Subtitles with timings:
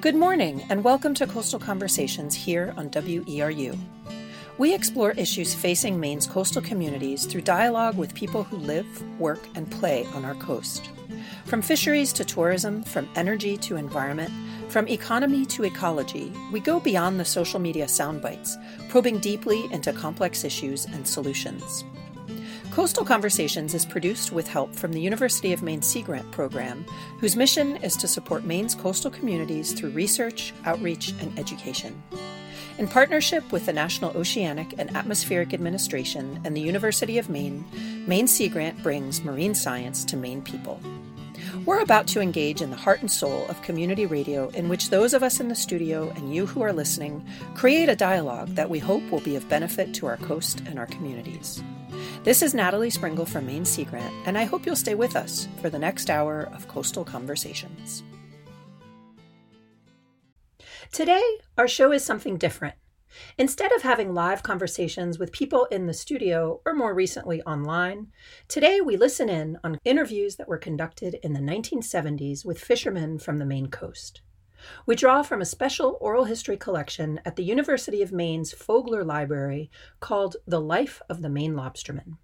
[0.00, 3.78] Good morning, and welcome to Coastal Conversations here on WERU.
[4.56, 8.86] We explore issues facing Maine's coastal communities through dialogue with people who live,
[9.20, 10.88] work, and play on our coast.
[11.44, 14.32] From fisheries to tourism, from energy to environment,
[14.70, 18.56] from economy to ecology, we go beyond the social media soundbites,
[18.88, 21.84] probing deeply into complex issues and solutions.
[22.70, 26.86] Coastal Conversations is produced with help from the University of Maine Sea Grant program,
[27.18, 32.00] whose mission is to support Maine's coastal communities through research, outreach, and education.
[32.78, 37.64] In partnership with the National Oceanic and Atmospheric Administration and the University of Maine,
[38.06, 40.80] Maine Sea Grant brings marine science to Maine people.
[41.66, 45.12] We're about to engage in the heart and soul of community radio, in which those
[45.12, 48.78] of us in the studio and you who are listening create a dialogue that we
[48.78, 51.64] hope will be of benefit to our coast and our communities.
[52.24, 55.48] This is Natalie Springuel from Maine Sea Grant, and I hope you'll stay with us
[55.60, 58.02] for the next hour of Coastal Conversations.
[60.92, 61.22] Today,
[61.56, 62.74] our show is something different.
[63.38, 68.08] Instead of having live conversations with people in the studio or more recently online,
[68.48, 73.38] today we listen in on interviews that were conducted in the 1970s with fishermen from
[73.38, 74.22] the Maine coast.
[74.86, 79.70] We draw from a special oral history collection at the University of Maine's Fogler Library
[80.00, 82.16] called The Life of the Maine Lobsterman.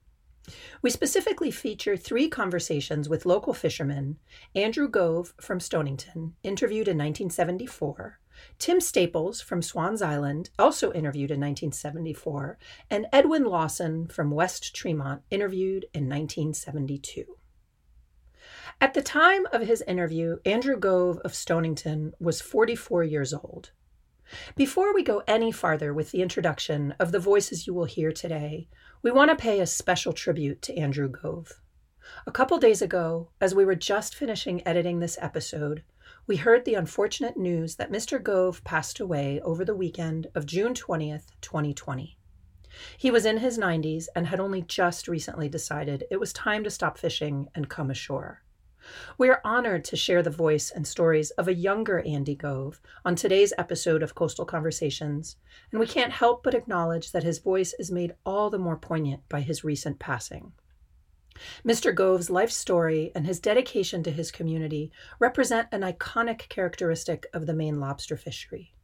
[0.81, 4.19] We specifically feature three conversations with local fishermen
[4.55, 8.20] Andrew Gove from Stonington, interviewed in 1974,
[8.59, 12.59] Tim Staples from Swans Island, also interviewed in 1974,
[12.91, 17.37] and Edwin Lawson from West Tremont, interviewed in 1972.
[18.79, 23.71] At the time of his interview, Andrew Gove of Stonington was 44 years old.
[24.55, 28.69] Before we go any farther with the introduction of the voices you will hear today,
[29.01, 31.53] we want to pay a special tribute to Andrew Gove.
[32.27, 35.83] A couple days ago, as we were just finishing editing this episode,
[36.27, 38.23] we heard the unfortunate news that Mr.
[38.23, 42.19] Gove passed away over the weekend of June 20th, 2020.
[42.98, 46.70] He was in his 90s and had only just recently decided it was time to
[46.70, 48.42] stop fishing and come ashore.
[49.19, 53.17] We are honored to share the voice and stories of a younger Andy Gove on
[53.17, 55.36] today's episode of Coastal Conversations,
[55.70, 59.29] and we can't help but acknowledge that his voice is made all the more poignant
[59.29, 60.52] by his recent passing.
[61.64, 61.95] Mr.
[61.95, 67.55] Gove's life story and his dedication to his community represent an iconic characteristic of the
[67.55, 68.74] Maine lobster fishery.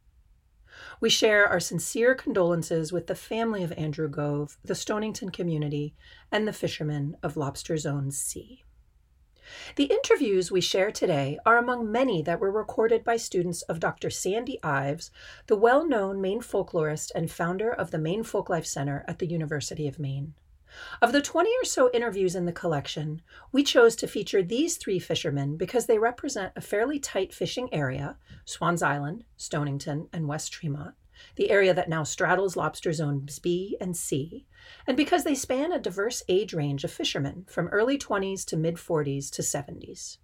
[0.99, 5.95] We share our sincere condolences with the family of Andrew Gove, the Stonington community,
[6.31, 8.63] and the fishermen of Lobster Zone C.
[9.75, 14.09] The interviews we share today are among many that were recorded by students of Dr.
[14.09, 15.11] Sandy Ives,
[15.47, 19.87] the well known Maine folklorist and founder of the Maine Folklife Center at the University
[19.87, 20.33] of Maine.
[21.01, 23.21] Of the 20 or so interviews in the collection,
[23.51, 28.17] we chose to feature these three fishermen because they represent a fairly tight fishing area
[28.45, 30.95] Swans Island, Stonington, and West Tremont
[31.35, 34.45] the area that now straddles lobster zones B and C,
[34.87, 38.75] and because they span a diverse age range of fishermen from early 20s to mid
[38.75, 40.17] 40s to 70s.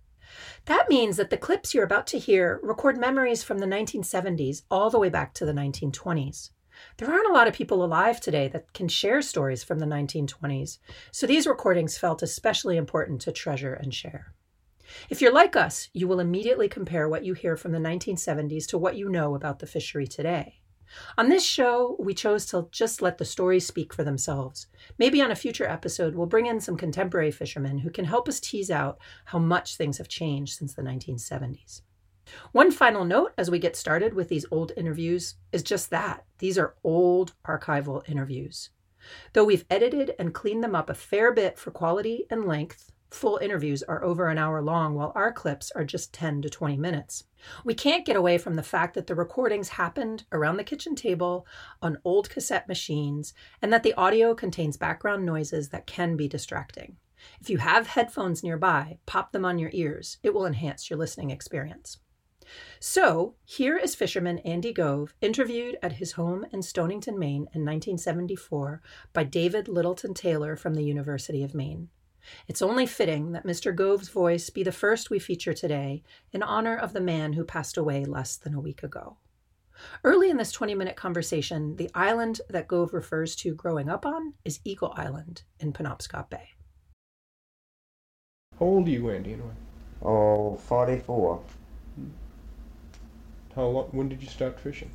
[0.65, 4.89] That means that the clips you're about to hear record memories from the 1970s all
[4.89, 6.51] the way back to the 1920s.
[6.97, 10.77] There aren't a lot of people alive today that can share stories from the 1920s,
[11.11, 14.33] so these recordings felt especially important to treasure and share.
[15.09, 18.77] If you're like us, you will immediately compare what you hear from the 1970s to
[18.77, 20.61] what you know about the fishery today.
[21.17, 24.67] On this show, we chose to just let the stories speak for themselves.
[24.97, 28.39] Maybe on a future episode, we'll bring in some contemporary fishermen who can help us
[28.39, 31.81] tease out how much things have changed since the 1970s.
[32.51, 36.57] One final note as we get started with these old interviews is just that these
[36.57, 38.69] are old archival interviews.
[39.33, 43.37] Though we've edited and cleaned them up a fair bit for quality and length, full
[43.37, 47.23] interviews are over an hour long, while our clips are just 10 to 20 minutes.
[47.63, 51.47] We can't get away from the fact that the recordings happened around the kitchen table
[51.81, 56.97] on old cassette machines and that the audio contains background noises that can be distracting.
[57.41, 60.17] If you have headphones nearby, pop them on your ears.
[60.23, 61.97] It will enhance your listening experience.
[62.79, 68.81] So, here is fisherman Andy Gove, interviewed at his home in Stonington, Maine in 1974
[69.13, 71.89] by David Littleton Taylor from the University of Maine.
[72.47, 73.75] It's only fitting that Mr.
[73.75, 77.77] Gove's voice be the first we feature today in honor of the man who passed
[77.77, 79.17] away less than a week ago.
[80.03, 84.33] Early in this 20 minute conversation, the island that Gove refers to growing up on
[84.43, 86.49] is Eagle Island in Penobscot Bay.
[88.59, 89.53] How old are you, Andy, anyway?
[90.01, 91.41] Oh, 44.
[93.55, 94.91] How long, when did you start fishing?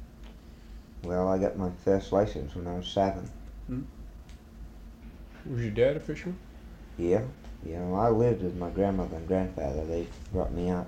[1.02, 3.30] Well, I got my first license when I was seven.
[3.66, 3.82] Hmm?
[5.46, 6.38] Was your dad a fisherman?
[6.98, 7.22] Yeah,
[7.66, 9.84] you know, I lived with my grandmother and grandfather.
[9.84, 10.86] They brought me up.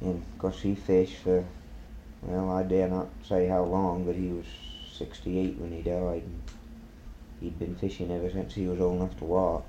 [0.00, 1.44] And of course, he fished for
[2.22, 4.46] Well, I dare not say how long, but he was
[4.92, 6.22] 68 when he died.
[6.22, 6.42] And
[7.40, 9.64] he'd been fishing ever since he was old enough to walk.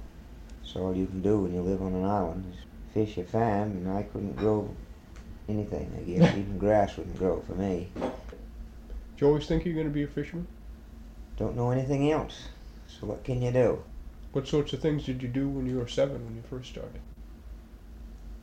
[0.62, 2.60] That's all you can do when you live on an island is
[2.94, 4.74] fish your farm, and I couldn't grow
[5.50, 6.38] anything, I guess.
[6.38, 7.92] Even grass wouldn't grow for me.
[7.96, 10.48] Did you always think you're going to be a fisherman?
[11.38, 12.48] Don't know anything else.
[12.88, 13.84] So what can you do?
[14.36, 17.00] What sorts of things did you do when you were seven when you first started?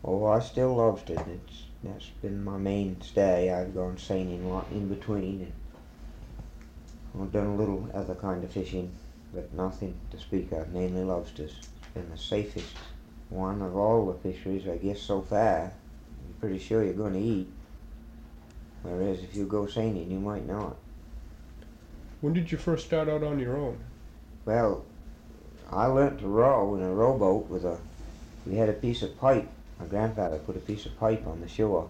[0.02, 1.28] Oh, I still lobstered.
[1.28, 3.52] It's that's been my mainstay.
[3.52, 5.52] I've gone seining a lot in between,
[7.12, 8.90] and I've done a little other kind of fishing,
[9.34, 10.72] but nothing to speak of.
[10.72, 11.52] Mainly lobsters.
[11.58, 12.74] It's been the safest
[13.28, 15.74] one of all the fisheries, I guess, so far.
[16.24, 17.52] You're pretty sure you're going to eat.
[18.82, 20.74] Whereas if you go seining, you might not.
[22.22, 23.78] When did you first start out on your own?
[24.46, 24.86] Well,
[25.72, 27.78] I learnt to row in a rowboat with a.
[28.46, 29.48] We had a piece of pipe.
[29.78, 31.88] My grandfather put a piece of pipe on the shore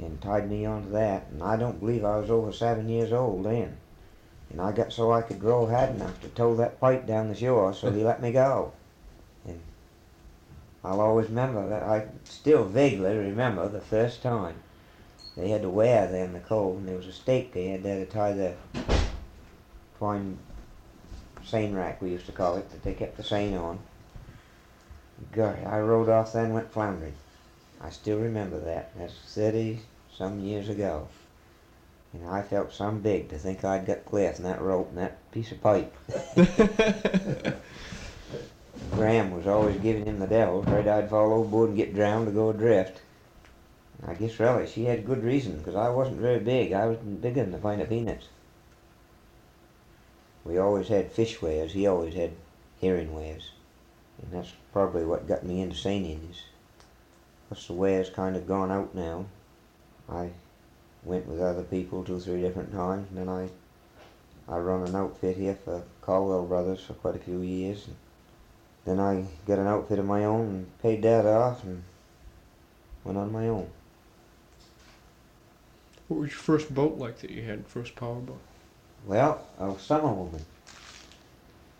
[0.00, 1.26] and tied me onto that.
[1.30, 3.76] And I don't believe I was over seven years old then.
[4.50, 7.34] And I got so I could row hard enough to tow that pipe down the
[7.34, 8.72] shore, so he let me go.
[9.46, 9.60] And
[10.84, 11.82] I'll always remember that.
[11.82, 14.56] I still vaguely remember the first time.
[15.36, 17.82] They had to wear there in the cove, and there was a stake they had
[17.82, 18.54] there to tie the
[19.96, 20.36] twine
[21.44, 23.78] seine rack, we used to call it, that they kept the seine on.
[25.32, 27.14] God, I rode off then and went floundering.
[27.80, 28.90] I still remember that.
[28.96, 29.80] That's 30
[30.16, 31.08] some years ago.
[32.12, 35.30] And I felt some big to think I'd got clear from that rope and that
[35.32, 35.94] piece of pipe.
[38.92, 42.32] Graham was always giving him the devil, afraid I'd fall overboard and get drowned or
[42.32, 43.00] go adrift.
[44.06, 46.72] I guess really she had good reason, because I wasn't very big.
[46.72, 48.26] I wasn't big enough to find a peanuts.
[50.44, 51.72] We always had fish weirs.
[51.72, 52.32] He always had
[52.80, 53.50] herring weirs.
[54.20, 56.42] And that's probably what got me into seining is,
[57.48, 59.26] plus the weirs kind of gone out now.
[60.08, 60.30] I
[61.04, 63.48] went with other people two, or three different times, and then I,
[64.48, 67.86] I run an outfit here for Caldwell Brothers for quite a few years.
[67.86, 67.96] And
[68.84, 71.82] then I got an outfit of my own and paid that off and
[73.04, 73.68] went on my own.
[76.08, 77.66] What was your first boat like that you had?
[77.66, 78.40] First power boat?
[79.06, 80.44] Well, a summer woman.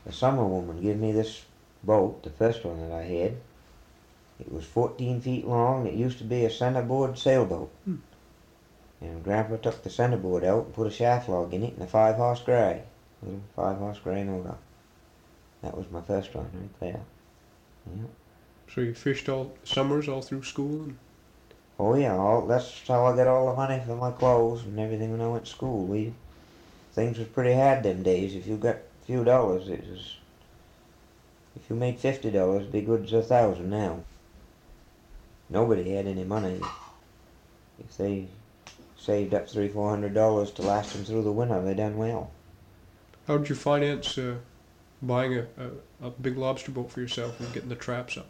[0.06, 1.44] A summer woman gave me this
[1.84, 3.36] boat, the first one that I had.
[4.40, 5.86] It was 14 feet long.
[5.86, 7.70] It used to be a centerboard sailboat.
[7.84, 7.96] Hmm.
[9.00, 11.86] And Grandpa took the centerboard out and put a shaft log in it and a
[11.86, 12.82] five horse gray.
[13.22, 14.56] Little five horse gray motor.
[15.62, 17.00] That was my first one right there.
[17.86, 18.06] Yeah.
[18.72, 20.82] So you fished all summers all through school?
[20.82, 20.98] And
[21.78, 25.10] Oh yeah, all, that's how I got all the money for my clothes and everything
[25.10, 25.84] when I went to school.
[25.84, 26.12] We
[26.92, 28.34] things was pretty hard them days.
[28.34, 30.16] If you got a few dollars, it was.
[31.56, 34.00] If you made fifty dollars, it'd be good as a thousand now.
[35.50, 36.60] Nobody had any money.
[37.78, 38.28] If they
[38.96, 42.30] saved up three, four hundred dollars to last them through the winter, they done well.
[43.26, 44.36] how did you finance uh,
[45.02, 45.46] buying a,
[46.02, 48.28] a, a big lobster boat for yourself and getting the traps up?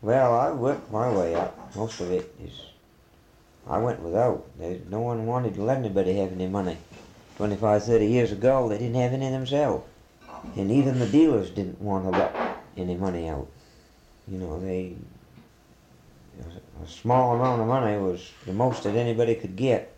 [0.00, 1.76] Well, I worked my way up.
[1.76, 2.62] Most of it is.
[3.68, 4.46] I went without.
[4.58, 6.78] There, no one wanted to let anybody have any money.
[7.36, 9.84] 25, 30 years ago, they didn't have any themselves.
[10.56, 12.34] And even the dealers didn't want to let
[12.76, 13.48] any money out.
[14.28, 14.94] You know, they.
[16.82, 19.94] A small amount of money was the most that anybody could get.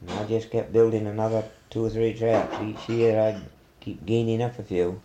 [0.00, 2.54] And I just kept building another two or three traps.
[2.62, 3.40] Each year I'd
[3.80, 5.00] keep gaining up a few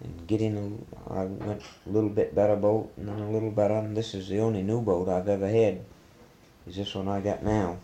[0.00, 3.74] and getting a, I went a little bit better boat and then a little better
[3.74, 5.80] and this is the only new boat I've ever had
[6.66, 7.78] is this one I got now.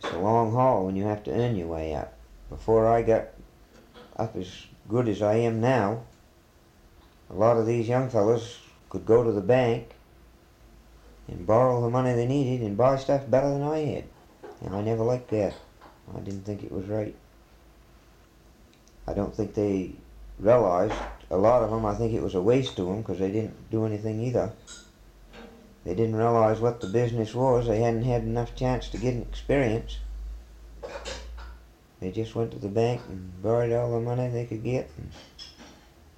[0.00, 2.12] It's a long haul when you have to earn your way up.
[2.48, 3.28] Before I got
[4.16, 6.02] up as good as I am now,
[7.30, 9.90] a lot of these young fellas could go to the bank
[11.28, 14.04] and borrow the money they needed and buy stuff better than I had.
[14.64, 15.54] And I never liked that.
[16.14, 17.14] I didn't think it was right.
[19.08, 19.92] I don't think they
[20.38, 20.94] realized
[21.30, 23.70] a lot of them I think it was a waste to them because they didn't
[23.70, 24.52] do anything either.
[25.86, 27.68] They didn't realize what the business was.
[27.68, 29.98] They hadn't had enough chance to get an experience.
[32.00, 35.12] They just went to the bank and borrowed all the money they could get and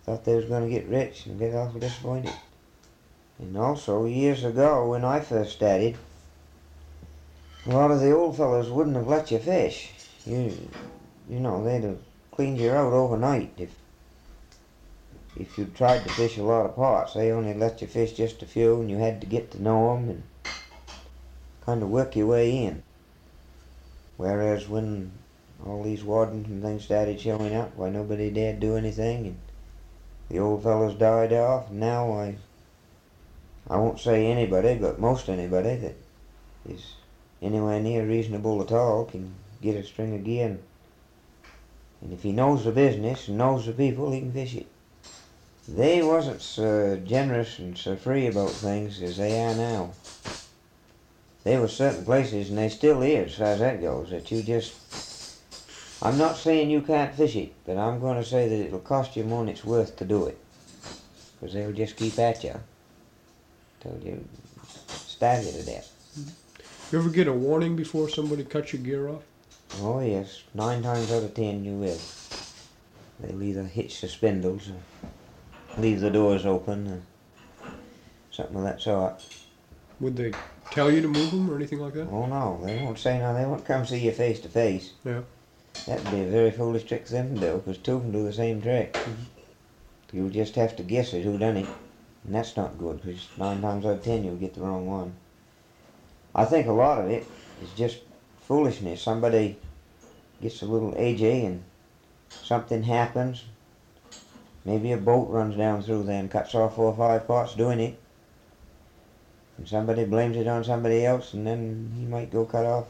[0.04, 2.32] thought they was going to get rich and get awful disappointed.
[3.38, 5.98] And also, years ago when I first started,
[7.66, 9.90] a lot of the old fellows wouldn't have let you fish.
[10.24, 10.50] You,
[11.28, 11.98] you know, they'd have
[12.30, 13.70] cleaned you out overnight if
[15.38, 17.14] if you tried to fish a lot of pots.
[17.14, 19.94] They only let you fish just a few, and you had to get to know
[19.94, 20.22] them and
[21.64, 22.82] kind of work your way in.
[24.16, 25.12] Whereas when
[25.64, 29.38] all these wardens and things started showing up, why nobody dared do anything, and
[30.28, 31.70] the old fellows died off.
[31.70, 32.36] Now I,
[33.70, 35.96] I won't say anybody, but most anybody that
[36.68, 36.94] is
[37.40, 40.46] anywhere near reasonable at all can get a string of gear.
[40.46, 40.62] And,
[42.00, 44.66] and if he knows the business and knows the people, he can fish it.
[45.68, 49.92] They wasn't so generous and so free about things as they are now.
[51.44, 54.42] There were certain places, and they still is, as far as that goes, that you
[54.42, 54.74] just.
[56.00, 59.16] I'm not saying you can't fish it, but I'm going to say that it'll cost
[59.16, 60.38] you more than it's worth to do it.
[61.38, 62.54] Because they'll just keep at you
[63.80, 64.24] till you
[65.06, 65.92] starve you to death.
[66.90, 69.22] You ever get a warning before somebody cuts your gear off?
[69.80, 70.42] Oh, yes.
[70.54, 71.98] Nine times out of ten you will.
[73.20, 74.76] They'll either hitch the spindles or
[75.76, 77.02] leave the doors open and
[78.30, 79.24] something of that sort.
[80.00, 80.32] Would they
[80.70, 82.08] tell you to move them or anything like that?
[82.08, 82.60] Oh, no.
[82.64, 83.34] They won't say no.
[83.34, 84.92] They won't come see you face to face.
[85.04, 85.22] Yeah.
[85.86, 88.32] That'd be a very foolish trick for them to do, because two can do the
[88.32, 88.94] same trick.
[88.94, 90.16] Mm-hmm.
[90.16, 91.68] You'll just have to guess at who done it,
[92.24, 95.12] and that's not good, because nine times out of ten you'll get the wrong one.
[96.34, 97.26] I think a lot of it
[97.62, 97.98] is just
[98.40, 99.02] foolishness.
[99.02, 99.58] Somebody
[100.40, 101.62] gets a little AJ and
[102.28, 103.44] something happens.
[104.64, 107.80] Maybe a boat runs down through there and cuts off four or five parts doing
[107.80, 107.98] it.
[109.56, 112.86] And somebody blames it on somebody else, and then he might go cut off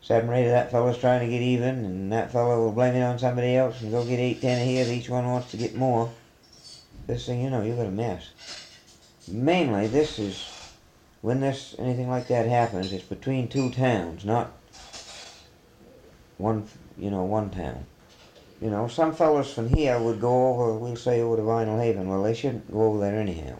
[0.00, 2.94] seven or eight of that fellow's trying to get even, and that fellow will blame
[2.94, 4.90] it on somebody else and go get eight, ten of his.
[4.90, 6.10] Each one wants to get more.
[7.06, 8.30] This thing, you know, you've got a mess.
[9.28, 10.48] Mainly, this is
[11.22, 12.92] when this anything like that happens.
[12.92, 14.52] It's between two towns, not
[16.38, 17.86] one, you know, one town.
[18.60, 22.06] You know, some fellows from here would go over, we'll say over to Vinalhaven.
[22.06, 23.56] Well, they shouldn't go over there anyhow.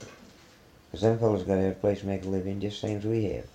[0.86, 3.04] Because them fellows got to have a place to make a living just same as
[3.04, 3.46] we have.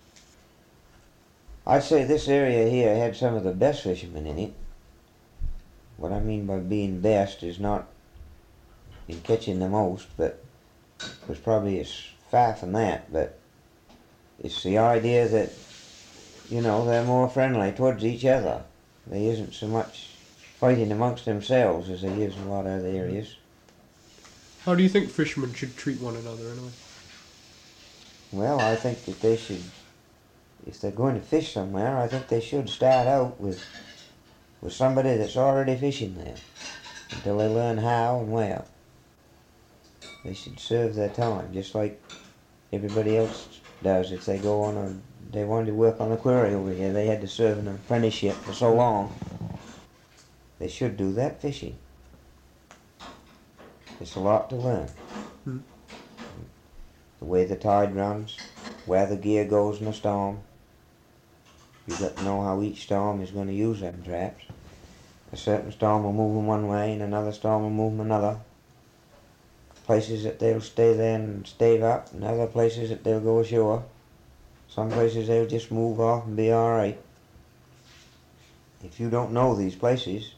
[1.66, 4.54] I'd say this area here had some of the best fishermen in it.
[5.98, 7.88] What I mean by being best is not
[9.08, 10.44] in catching the most, but
[11.28, 13.40] was probably it's far from that, but
[14.40, 15.52] it's the idea that,
[16.50, 18.64] you know, they're more friendly towards each other.
[19.08, 20.11] There isn't so much
[20.62, 23.36] fighting amongst themselves as there is in a lot of other areas.
[24.64, 26.70] How do you think fishermen should treat one another anyway?
[28.32, 29.64] Well, I think that they should,
[30.68, 33.60] if they're going to fish somewhere, I think they should start out with
[34.62, 36.36] with somebody that's already fishing there
[37.10, 38.64] until they learn how and where.
[40.24, 42.00] They should serve their time just like
[42.72, 44.12] everybody else does.
[44.12, 44.96] If they go on a,
[45.32, 48.36] they wanted to work on a quarry over here, they had to serve an apprenticeship
[48.36, 49.12] for so long.
[50.62, 51.76] They should do that fishing.
[54.00, 54.88] It's a lot to learn.
[55.44, 55.58] Hmm.
[57.18, 58.38] The way the tide runs,
[58.86, 60.38] where the gear goes in a storm.
[61.88, 64.44] You got to know how each storm is going to use them traps.
[65.34, 68.38] A certain storm will move them one way, and another storm will move them another.
[69.86, 73.84] Places that they'll stay there and stave up, and other places that they'll go ashore.
[74.70, 77.00] Some places they'll just move off and be all right.
[78.84, 80.36] If you don't know these places,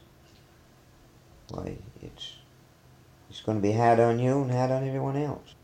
[1.50, 2.32] why it's
[3.30, 5.54] it's going to be hard on you and hard on everyone else.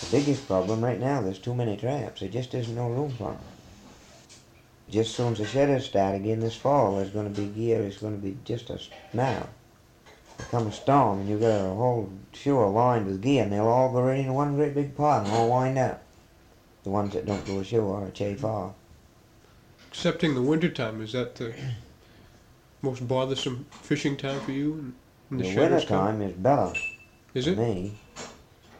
[0.00, 2.20] The biggest problem right now, there's too many traps.
[2.20, 3.38] There just isn't no room for them.
[4.90, 7.82] Just soon as the shutters start again this fall, there's going to be gear.
[7.82, 8.80] It's going to be just a
[9.12, 9.48] now.
[10.50, 13.92] Come a storm, and you've got a whole shore lined with gear, and they'll all
[13.92, 16.02] go right into one great big pot and all wind up.
[16.84, 18.72] The ones that don't go ashore or chafe off.
[19.88, 21.54] Excepting the winter time, is that the
[22.82, 24.94] most bothersome fishing time for you?
[25.28, 26.72] When the, The winter time is better
[27.34, 27.58] Is for it?
[27.58, 27.92] me,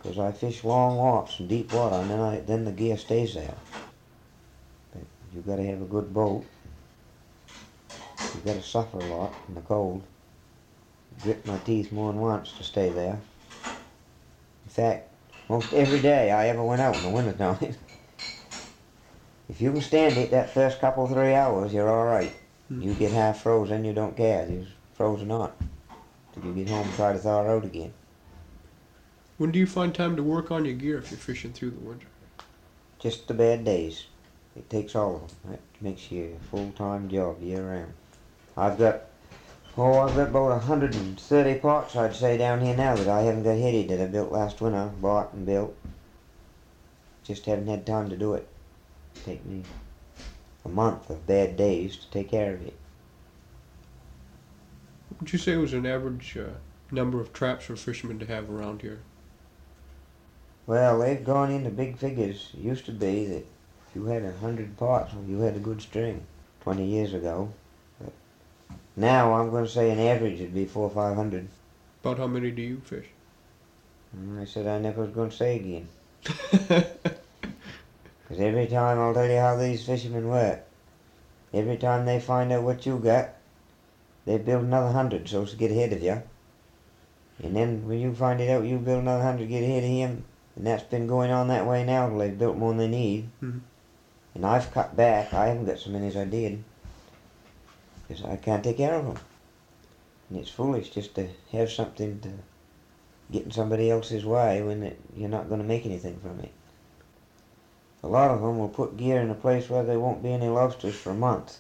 [0.01, 3.35] because I fish long walks in deep water, and then I then the gear stays
[3.35, 3.55] there.
[4.93, 5.03] But
[5.35, 6.45] you got to have a good boat.
[8.35, 10.03] You got to suffer a lot in the cold.
[11.23, 13.19] Grit my teeth more than once to stay there.
[13.65, 15.09] In fact,
[15.49, 17.59] most every day I ever went out in the winter time.
[19.49, 22.33] if you can stand it that first couple three hours, you're all right.
[22.69, 22.83] Hmm.
[22.83, 24.47] You get half frozen, you don't care.
[24.49, 25.41] You're frozen on.
[25.41, 25.57] not.
[26.35, 27.93] Till you get home and try to thaw out again.
[29.39, 31.81] When do you find time to work on your gear if you're fishing through the
[31.81, 32.07] winter?
[32.99, 34.07] Just the bad days.
[34.57, 35.53] It takes all of them.
[35.53, 37.93] That makes you a full-time job year round.
[38.57, 39.03] I've got,
[39.77, 43.57] oh, I've got about 130 pots, I'd say, down here now that I haven't got
[43.57, 45.77] headed that I built last winter, bought and built.
[47.23, 48.49] Just haven't had time to do it.
[49.25, 49.63] Take me
[50.65, 52.75] a month of bad days to take care of it.
[55.21, 56.51] Would you say it was an average uh,
[56.91, 59.01] number of traps for fishermen to have around here?
[60.67, 62.51] Well, they've gone into big figures.
[62.55, 63.47] It used to be that
[63.89, 66.27] if you had a hundred pots, well, you had a good string
[66.61, 67.53] 20 years ago.
[67.99, 68.13] But
[68.95, 71.49] now I'm going to say an average would be four or five hundred.
[72.03, 73.07] About how many do you fish?
[74.39, 75.89] I said I never was going to say again.
[78.29, 80.65] Because every time I'll tell you how these fishermen work.
[81.55, 83.31] Every time they find out what you got,
[84.27, 86.23] they build another hundred so as to get ahead of you.
[87.43, 89.89] And then when you find it out, you build another hundred to get ahead of
[89.89, 90.25] him.
[90.57, 93.31] And that's been going on that way now till they've built more than they need.
[93.43, 93.61] Mhm.
[94.35, 95.33] And I've cut back.
[95.33, 96.63] I haven't got so many as I did.
[98.07, 99.19] Because I can't take care of them.
[100.29, 102.31] And it's foolish just to have something to
[103.31, 106.51] get in somebody else's way when it, you're not going to make anything from it.
[108.09, 110.49] A lot of them will put gear in a place where there won't be any
[110.49, 111.59] lobsters for months.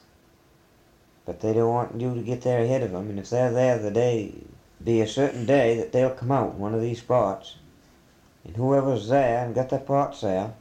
[1.26, 3.10] But they don't want you to get there ahead of them.
[3.10, 4.32] And if they're there the day,
[4.82, 7.56] be a certain day that they'll come out one of these spots.
[8.46, 10.54] And whoever's there and got their pots there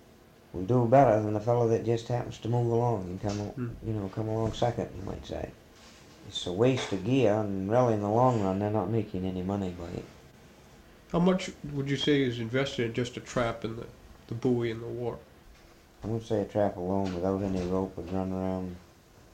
[0.52, 3.88] will do better than the fellow that just happens to move along and come, Hmm.
[3.88, 5.52] you know, come along second, you might say.
[6.28, 9.42] It's a waste of gear, and really in the long run, they're not making any
[9.42, 10.06] money by it.
[11.14, 13.86] How much would you say is invested in just a trap and the,
[14.28, 15.22] the buoy and the warp?
[16.08, 18.78] I would say a trap alone without any rope would run around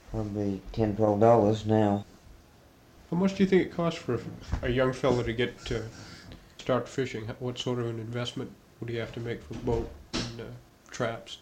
[0.09, 2.03] probably ten, twelve dollars now.
[3.11, 4.19] How much do you think it costs for a,
[4.63, 5.83] a young fella to get to
[6.57, 7.25] start fishing?
[7.37, 10.45] What sort of an investment would he have to make for boat and uh,
[10.89, 11.37] traps?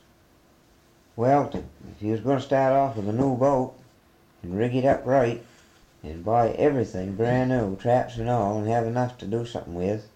[1.15, 3.73] Well, to, if he was going to start off with a new boat
[4.43, 5.41] and rig it up right
[6.03, 10.09] and buy everything brand new, traps and all, and have enough to do something with,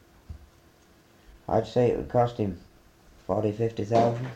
[1.47, 2.59] I'd say it would cost him
[3.25, 4.27] forty, fifty thousand.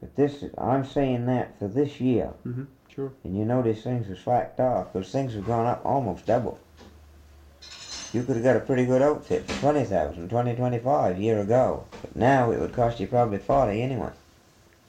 [0.00, 2.64] But this, I'm saying that for this year, Mm-hmm.
[2.88, 3.12] Sure.
[3.22, 6.58] and you notice things have slacked off because things have gone up almost double.
[8.12, 11.38] You could have got a pretty good outfit for twenty thousand, twenty, twenty-five a year
[11.40, 14.10] ago, but now it would cost you probably forty anyway.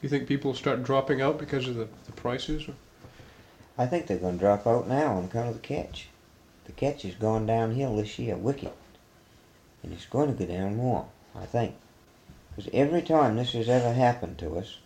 [0.01, 2.67] You think people will start dropping out because of the, the prices?
[2.67, 2.73] Or?
[3.77, 6.07] I think they're going to drop out now on account of the catch.
[6.65, 8.71] The catch has gone downhill this year, wicked.
[9.83, 11.75] And it's going to go down more, I think.
[12.55, 14.79] Because every time this has ever happened to us,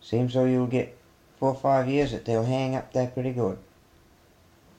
[0.00, 0.96] seems though you'll get
[1.38, 3.58] four or five years that they'll hang up there pretty good.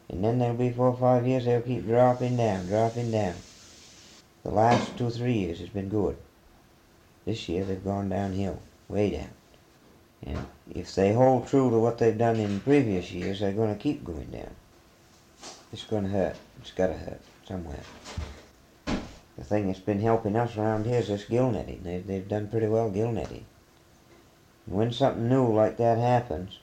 [0.09, 3.35] And then there'll be four or five years they'll keep dropping down, dropping down.
[4.43, 6.17] The last two or three years has been good.
[7.25, 9.29] This year they've gone downhill, way down.
[10.23, 13.81] And if they hold true to what they've done in previous years, they're going to
[13.81, 14.55] keep going down.
[15.71, 16.35] It's going to hurt.
[16.59, 17.79] It's got to hurt somewhere.
[19.37, 21.81] The thing that's been helping us around here is this gill netting.
[21.83, 23.45] They, they've done pretty well gill netting.
[24.65, 26.59] When something new like that happens,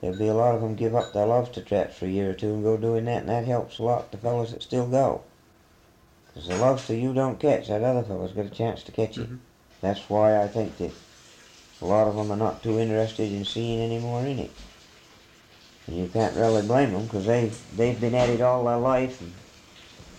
[0.00, 2.34] there'll be a lot of them give up their lobster traps for a year or
[2.34, 5.22] two and go doing that, and that helps a lot the fellows that still go.
[6.28, 9.28] Because the lobster you don't catch, that other fellow's got a chance to catch it.
[9.28, 9.38] Mhm.
[9.80, 10.92] That's why I think that
[11.80, 14.52] a lot of them are not too interested in seeing any more in it.
[15.86, 19.20] And you can't really blame them because they they've been at it all their life
[19.20, 19.34] and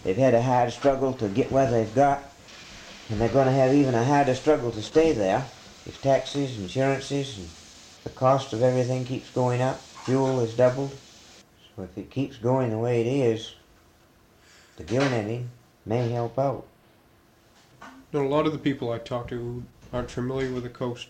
[0.04, 2.34] they've had a hard struggle to get where they've got,
[3.10, 5.50] and they're going to have even a harder struggle to stay there
[5.86, 7.50] if taxes, insurances, and
[8.04, 9.80] the cost of everything keeps going up.
[10.06, 10.96] Fuel has doubled.
[11.76, 13.56] So if it keeps going the way it is,
[14.78, 15.50] the gill netting
[15.86, 16.65] may help out.
[18.12, 21.08] Know, a lot of the people I talk to who aren't familiar with the coast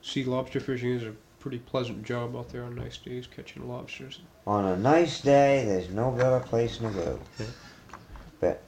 [0.00, 4.20] see lobster fishing is a pretty pleasant job out there on nice days catching lobsters.
[4.46, 7.20] On a nice day, there's no better place in the world.
[7.38, 7.46] Yeah.
[8.40, 8.62] But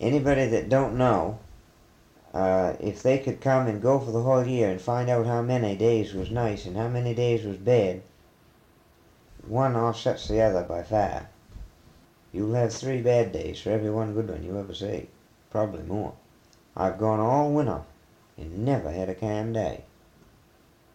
[0.00, 1.38] anybody that don't know,
[2.34, 5.40] uh, if they could come and go for the whole year and find out how
[5.40, 8.02] many days was nice and how many days was bad,
[9.46, 11.28] one offsets the other by far.
[12.32, 15.06] You'll have three bad days for every one good one you ever see.
[15.50, 16.14] Probably more.
[16.76, 17.82] I've gone all winter
[18.36, 19.84] and never had a calm day.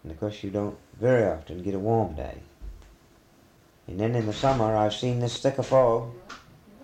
[0.03, 2.39] And of course you don't very often get a warm day.
[3.87, 6.11] And then in the summer, I've seen this thick of fog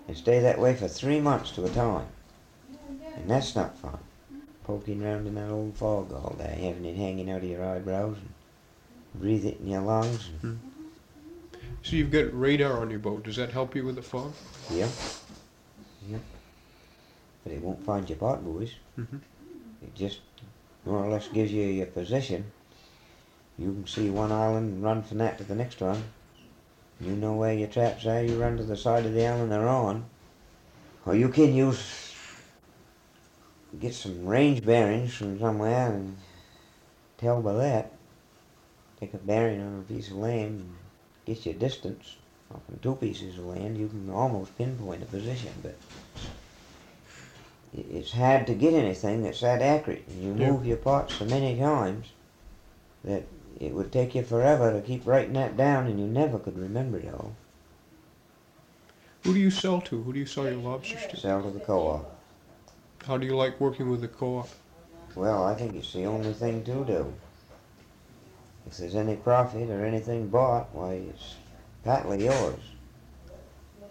[0.08, 2.06] and stay that way for three months to a time.
[3.16, 3.98] And that's not fun.
[4.66, 8.16] Poking around in that old fog all day, having it hanging out of your eyebrows
[8.16, 8.34] and
[9.14, 10.28] breathe it in your lungs.
[10.42, 10.58] And,
[11.84, 13.22] So you've got radar on your boat.
[13.22, 14.32] Does that help you with the fog?
[14.72, 14.88] yeah.
[16.10, 16.18] Yeah.
[17.44, 18.72] But it won't find your pot buoys.
[18.98, 19.20] Mhm.
[19.82, 20.20] It just
[20.84, 22.50] more or less gives you your position.
[23.58, 26.02] You can see one island and run from that to the next one.
[27.00, 29.68] You know where your traps are, you run to the side of the island they're
[29.68, 30.06] on.
[31.04, 32.05] Or you can use
[33.80, 36.16] get some range bearings from somewhere and
[37.18, 37.92] tell by that.
[39.00, 40.76] Take a bearing on a piece of land and
[41.26, 42.16] get your distance.
[42.54, 45.76] Often two pieces of land you can almost pinpoint a position, but
[47.76, 50.04] it's hard to get anything that's that accurate.
[50.08, 50.50] And you Yeah.
[50.52, 52.12] move your pots so many times
[53.04, 53.24] that
[53.60, 56.98] it would take you forever to keep writing that down and you never could remember
[56.98, 57.34] it all.
[59.24, 60.02] Who do you sell to?
[60.02, 61.16] Who do you sell your lobsters to?
[61.16, 62.15] Sell to the co-op.
[63.06, 64.48] How do you like working with the co-op?
[65.14, 67.14] Well, I think it's the only thing to do.
[68.66, 71.36] If there's any profit or anything bought, why, it's
[71.84, 72.58] partly yours.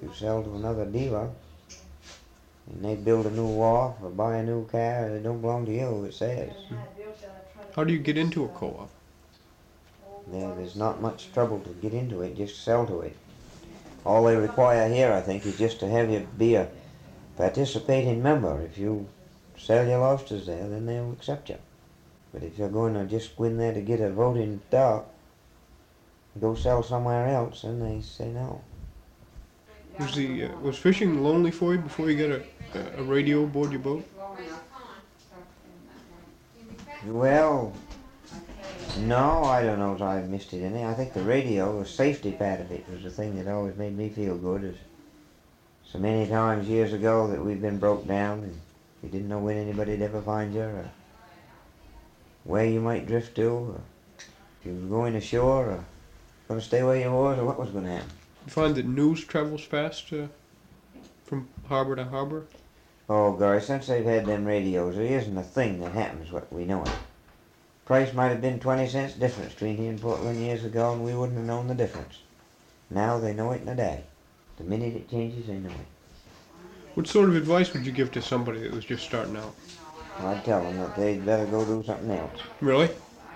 [0.01, 1.29] You sell to another dealer,
[2.69, 5.71] and they build a new wharf or buy a new car, it don't belong to
[5.71, 6.51] you, it says.
[7.73, 8.89] How do you get into a co-op?
[10.27, 13.15] There, there's not much trouble to get into it, just sell to it.
[14.05, 16.67] All they require here, I think, is just to have you be a
[17.37, 18.61] participating member.
[18.61, 19.07] If you
[19.57, 21.57] sell your lobsters there, then they'll accept you.
[22.33, 25.07] But if you're going to just go in there to get a voting stock,
[26.39, 28.61] go sell somewhere else, and they say no.
[29.99, 32.41] Was the uh, was fishing lonely for you before you got
[32.75, 34.05] a, a radio aboard your boat?
[37.05, 37.71] Well,
[38.99, 40.83] no, I don't know if I missed it any.
[40.83, 43.95] I think the radio, the safety part of it, was the thing that always made
[43.95, 44.65] me feel good.
[44.65, 44.75] Is
[45.91, 48.59] so many times years ago that we've been broke down and
[49.03, 50.89] you didn't know when anybody'd ever find you or
[52.43, 53.81] where you might drift to or
[54.17, 55.85] if you was going ashore or
[56.47, 58.09] going to stay where you was or what was going to happen.
[58.45, 60.27] You find that news travels fast uh,
[61.23, 62.45] from harbor to harbor.
[63.07, 66.65] Oh, gosh, since they've had them radios, there isn't a thing that happens what we
[66.65, 66.91] know it.
[67.85, 71.13] Price might have been 20 cents difference between here and Portland years ago, and we
[71.13, 72.19] wouldn't have known the difference.
[72.89, 74.03] Now they know it in a day.
[74.57, 75.75] The minute it changes, they know it.
[76.93, 79.53] What sort of advice would you give to somebody that was just starting out?
[80.19, 82.39] I'd tell them that they'd better go do something else.
[82.61, 82.89] Really?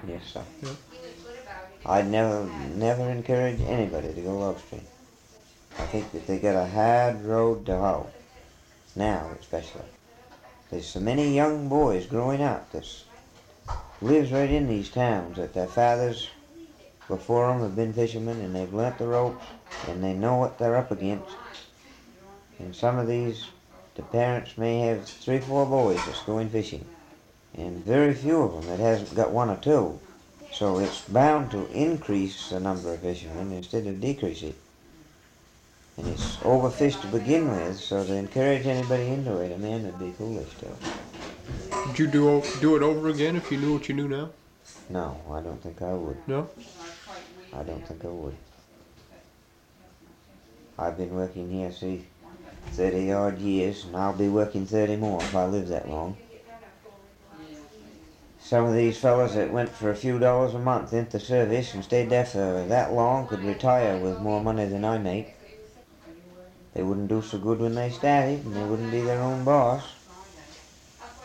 [0.07, 0.43] Yes, sir.
[0.61, 0.69] Yeah.
[1.85, 4.83] I'd never, never encourage anybody to go lobstering.
[5.77, 8.07] I think that they got a hard road to hoe.
[8.95, 9.81] Now, especially.
[10.69, 12.85] There's so many young boys growing up that
[14.01, 16.29] lives right in these towns that their fathers
[17.07, 19.43] before them have been fishermen and they've learnt the ropes
[19.87, 21.35] and they know what they're up against.
[22.59, 23.45] And some of these,
[23.95, 26.85] the parents may have three, four boys that's going fishing.
[27.55, 29.99] And very few of them that hasn't got one or two.
[30.51, 34.55] So it's bound to increase the number of fishermen instead of decrease it.
[35.97, 39.99] And it's overfished to begin with, so to encourage anybody into it, a man would
[39.99, 40.67] be foolish to.
[41.87, 44.29] Would you do do it over again if you knew what you knew now?
[44.89, 46.17] No, I don't think I would.
[46.27, 46.49] No.
[47.53, 48.35] I don't think I would.
[50.79, 52.05] I've been working here, see,
[52.71, 56.15] 30 odd years, and I'll be working 30 more if I live that long.
[58.39, 61.83] Some of these fellows that went for a few dollars a month into service and
[61.83, 65.35] stayed there for that long could retire with more money than I make.
[66.73, 69.83] They wouldn't do so good when they started, and they wouldn't be their own boss.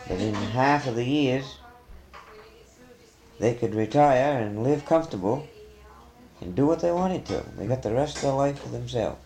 [0.05, 1.59] But in half of the years,
[3.39, 5.47] they could retire and live comfortable
[6.41, 7.45] and do what they wanted to.
[7.57, 9.24] They got the rest of their life for themselves.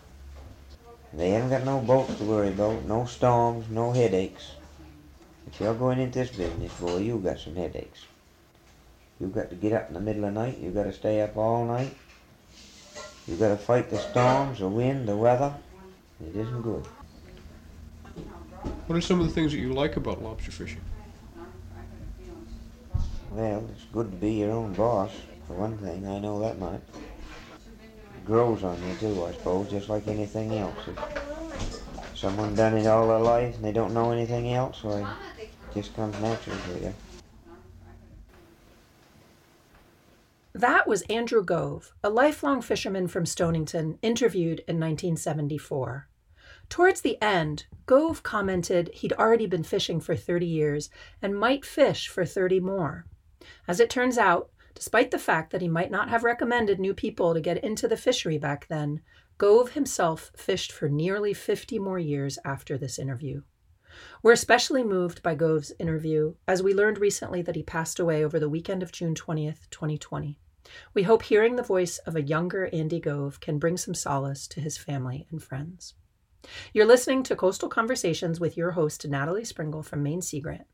[1.12, 4.52] They haven't got no boats to worry about, no storms, no headaches.
[5.46, 8.04] If you're going into this business, boy, you got some headaches.
[9.18, 10.58] You've got to get up in the middle of the night.
[10.58, 11.94] you've got to stay up all night.
[13.26, 15.52] You've got to fight the storms, the wind, the weather.
[16.20, 16.86] It isn't good.
[18.86, 20.80] What are some of the things that you like about lobster fishing?
[23.30, 25.12] Well, it's good to be your own boss,
[25.46, 26.06] for one thing.
[26.06, 26.80] I know that much.
[28.30, 30.86] Grows on you too, I suppose, just like anything else.
[30.86, 35.00] If someone done it all their life and they don't know anything else, why,
[35.36, 36.94] it just comes natural to you.
[40.54, 46.06] That was Andrew Gove, a lifelong fisherman from Stonington, interviewed in 1974.
[46.68, 50.88] Towards the end, Gove commented he'd already been fishing for 30 years
[51.20, 53.06] and might fish for 30 more.
[53.66, 57.34] As it turns out, despite the fact that he might not have recommended new people
[57.34, 59.02] to get into the fishery back then,
[59.36, 63.42] Gove himself fished for nearly 50 more years after this interview.
[64.22, 68.40] We're especially moved by Gove's interview as we learned recently that he passed away over
[68.40, 70.38] the weekend of June 20th, 2020.
[70.94, 74.62] We hope hearing the voice of a younger Andy Gove can bring some solace to
[74.62, 75.92] his family and friends.
[76.72, 80.66] You're listening to Coastal Conversations with your host, Natalie Springuel from Maine Sea Grant.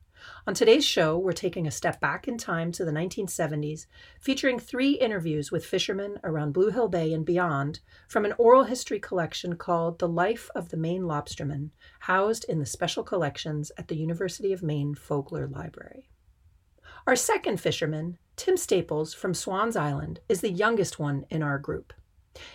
[0.47, 3.87] On today's show, we're taking a step back in time to the 1970s,
[4.21, 9.01] featuring three interviews with fishermen around Blue Hill Bay and beyond from an oral history
[9.01, 13.97] collection called The Life of the Maine Lobsterman, housed in the Special Collections at the
[13.97, 16.09] University of Maine Fogler Library.
[17.07, 21.93] Our second fisherman, Tim Staples from Swans Island, is the youngest one in our group.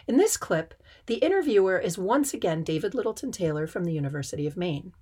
[0.08, 0.74] In this clip,
[1.06, 4.94] the interviewer is once again David Littleton Taylor from the University of Maine.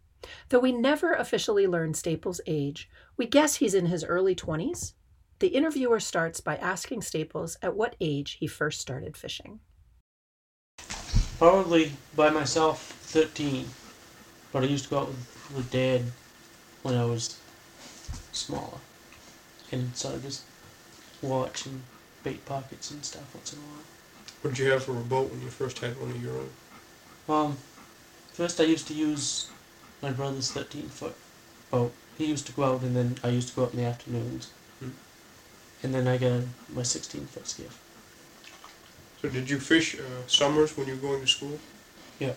[0.49, 4.93] Though we never officially learn Staples' age, we guess he's in his early 20s.
[5.39, 9.60] The interviewer starts by asking Staples at what age he first started fishing.
[11.38, 13.65] Probably by myself, 13.
[14.51, 16.03] But I used to go out with, with Dad
[16.84, 17.39] when I was
[18.34, 18.79] smaller.
[19.71, 20.43] And sort of just
[21.21, 21.82] watch and
[22.23, 23.84] bait pockets and stuff once in a while.
[24.41, 26.49] What did you have for a boat when you first had one of your own?
[27.29, 27.58] Um,
[28.34, 29.49] first I used to use
[30.01, 31.15] my brother's 13 foot
[31.71, 31.93] boat.
[32.17, 34.51] He used to go out, and then I used to go out in the afternoons.
[34.79, 34.89] Hmm.
[35.83, 37.79] And then I got my 16 foot skiff.
[39.21, 41.59] So did you fish uh, summers when you were going to school?
[42.19, 42.33] Yeah.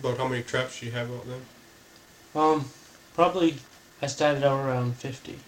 [0.00, 2.42] About how many traps do you have out there?
[2.42, 2.66] Um,
[3.14, 3.56] probably
[4.02, 5.38] I started out around 50,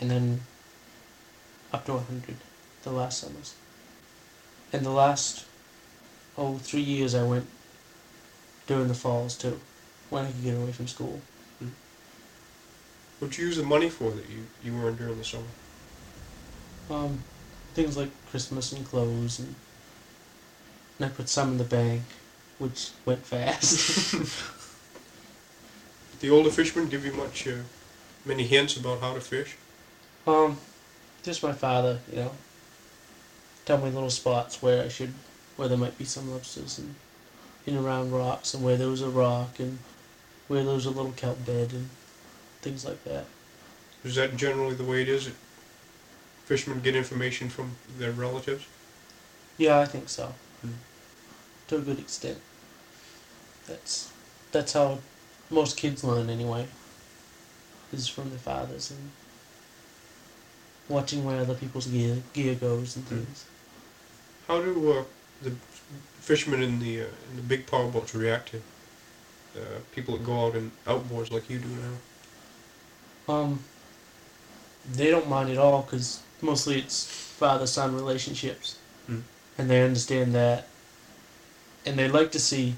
[0.00, 0.40] and then
[1.72, 2.36] up to 100
[2.82, 3.54] the last summers.
[4.72, 5.44] And the last,
[6.38, 7.46] oh, three years I went
[8.66, 9.60] during the falls too,
[10.10, 11.20] when I could get away from school.
[13.18, 15.44] What'd you use the money for that you, you earned during the summer?
[16.90, 17.20] Um,
[17.74, 19.54] things like Christmas and clothes, and,
[20.98, 22.02] and I put some in the bank,
[22.58, 24.12] which went fast.
[24.12, 24.28] Did
[26.20, 27.56] the older fishermen give you much, uh,
[28.26, 29.56] many hints about how to fish?
[30.26, 30.58] um,
[31.22, 32.32] just my father, you know,
[33.64, 35.14] tell me little spots where I should,
[35.56, 36.94] where there might be some lobsters, and
[37.66, 39.78] in around rocks, and where there was a rock, and
[40.48, 41.88] where there's a little kelp bed, and
[42.62, 43.24] things like that.
[44.04, 45.26] Is that generally the way it is?
[45.26, 45.34] That
[46.44, 48.64] fishermen get information from their relatives?
[49.58, 50.32] Yeah, I think so.
[50.62, 50.72] Hmm.
[51.68, 52.38] To a good extent.
[53.66, 54.12] That's
[54.52, 54.98] that's how
[55.50, 56.66] most kids learn anyway.
[57.92, 59.10] Is from their fathers and
[60.88, 63.16] watching where other people's gear gear goes and Hmm.
[63.16, 63.44] things.
[64.46, 65.04] How do uh,
[65.42, 65.50] the
[66.20, 68.62] fishermen in the uh, in the big power boats react to
[69.56, 73.34] uh, people that go out in outboards like you do now?
[73.34, 73.60] Um,
[74.92, 79.20] they don't mind at all because mostly it's father son relationships, Hmm.
[79.58, 80.68] and they understand that,
[81.84, 82.74] and they like to see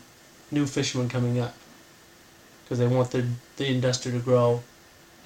[0.51, 1.55] new fishermen coming up
[2.65, 4.63] because they want the the industry to grow,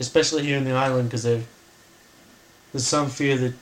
[0.01, 1.45] especially here in the island because there's
[2.87, 3.55] some fear that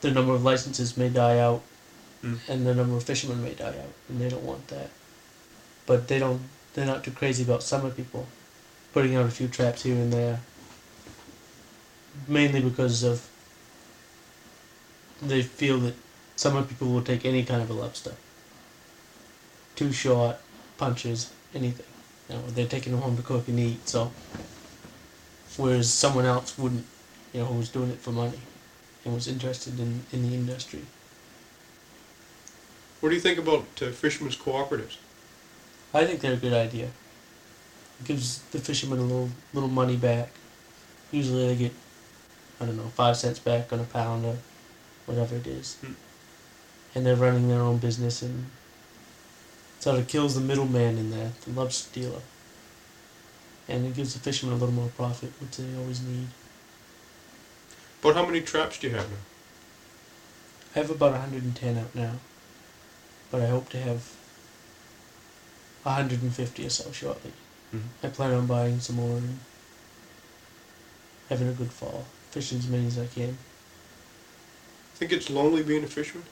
[0.00, 1.62] the number of licenses may die out,
[2.22, 2.36] Hmm.
[2.48, 4.90] and the number of fishermen may die out, and they don't want that.
[5.86, 6.40] But they don't.
[6.76, 8.26] They're not too crazy about summer people
[8.92, 10.40] putting out a few traps here and there
[12.28, 13.26] mainly because of
[15.22, 15.94] they feel that
[16.36, 18.12] summer people will take any kind of a lobster.
[19.74, 20.36] Too short,
[20.76, 21.86] punches, anything.
[22.28, 23.88] You know, they're taking them home to cook and eat.
[23.88, 24.12] So,
[25.56, 26.84] whereas someone else wouldn't,
[27.32, 28.40] you know, who was doing it for money
[29.04, 30.82] and was interested in, in the industry.
[33.00, 34.96] What do you think about uh, fishermen's cooperatives?
[35.96, 36.90] I think they're a good idea.
[38.00, 40.28] It gives the fishermen a little little money back.
[41.10, 41.72] Usually they get,
[42.60, 44.36] I don't know, five cents back on a pound or
[45.06, 45.76] whatever it is.
[45.76, 45.94] Hmm.
[46.94, 48.50] And they're running their own business and
[49.80, 52.20] sort of kills the middleman in there, the lobster dealer.
[53.66, 56.28] And it gives the fishermen a little more profit, which they always need.
[58.02, 59.24] But how many traps do you have now?
[60.74, 62.16] I have about 110 out now,
[63.30, 64.12] but I hope to have
[65.86, 67.32] 150 or so shortly.
[67.72, 67.88] Mhm.
[68.02, 69.38] I plan on buying some more and
[71.28, 73.36] having a good fall, fishing as many as I can.
[74.96, 76.26] Think it's lonely being a fisherman?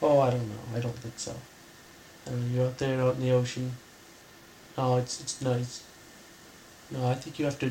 [0.00, 0.76] Oh, I don't know.
[0.76, 1.34] I don't think so.
[2.26, 3.72] I mean, you're out there out in the ocean.
[4.76, 5.82] No, it's it's nice.
[6.90, 7.70] No, I think you have to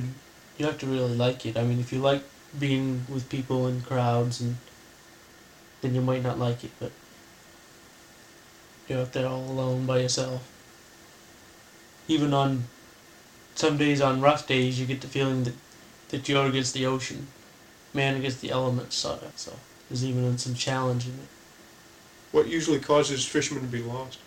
[0.58, 1.58] you have to really like it.
[1.58, 2.24] I mean, if you like
[2.60, 4.56] being with people and crowds and
[5.82, 6.92] then you might not like it, but
[8.88, 10.50] you're out there all alone by yourself.
[12.08, 12.66] Even on
[13.56, 15.54] some days on rough days you get the feeling that,
[16.10, 17.28] that you're against the ocean.
[17.94, 19.54] Man against the elements sorta, so
[19.88, 21.28] there's even some challenge in it.
[22.32, 24.18] What usually causes fishermen to be lost?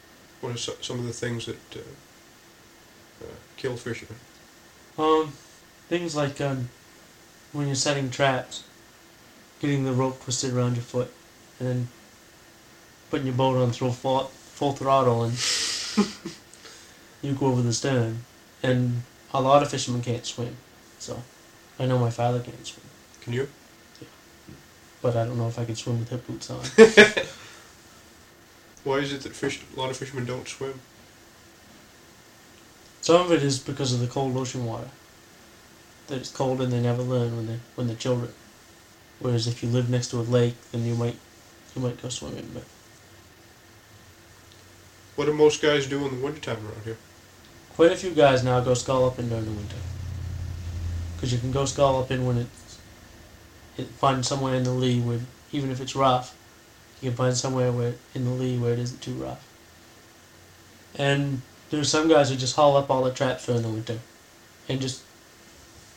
[0.41, 4.19] What are so- some of the things that uh, uh, kill fishermen?
[4.97, 5.33] Um,
[5.89, 6.69] things like um,
[7.53, 8.63] when you're setting traps,
[9.61, 11.13] getting the rope twisted around your foot,
[11.59, 11.89] and then
[13.11, 15.35] putting your boat on full full, full throttle, and
[17.23, 18.25] you go over the stern.
[18.63, 20.57] And a lot of fishermen can't swim,
[20.99, 21.23] so
[21.79, 22.87] I know my father can't swim,
[23.21, 23.49] Can you?
[24.01, 24.09] Yeah.
[25.03, 26.65] but I don't know if I can swim with hip boots on.
[28.85, 30.81] Why is it that fish, a lot of fishermen don't swim?
[33.03, 34.89] Some of it is because of the cold ocean water.
[36.07, 38.33] That it's cold and they never learn when they when they're children.
[39.19, 41.17] Whereas if you live next to a lake, then you might
[41.75, 42.49] you might go swimming.
[42.55, 42.65] But
[45.17, 46.99] What do most guys do in the wintertime around here?
[47.77, 49.77] quite a few guys now go scalloping during the winter.
[51.15, 52.79] Because you can go scalloping when it's
[53.77, 55.21] it, find somewhere in the lee where
[55.53, 56.35] even if it's rough,
[57.03, 59.47] you can find somewhere where in the lee where it isn't too rough.
[60.99, 63.99] And there's some guys who just haul up all the traps during the winter,
[64.69, 65.03] and just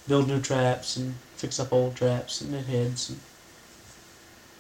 [0.09, 3.19] build new traps and fix up old traps and knit heads and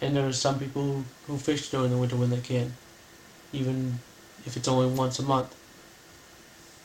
[0.01, 2.75] And there are some people who, who fish during the winter when they can.
[3.51, 3.99] Even
[4.45, 5.55] if it's only once a month.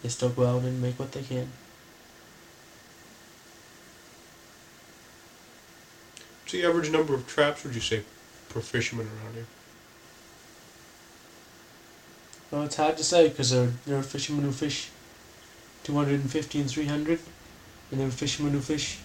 [0.03, 1.49] They still go out and make what they can.
[6.43, 8.03] What's the average number of traps, would you say,
[8.51, 9.47] per fisherman around here?
[12.51, 14.91] Well, it's hard to say because there, there are fishermen who fish
[15.85, 17.19] 250 and 300,
[17.91, 18.99] and there are fishermen who fish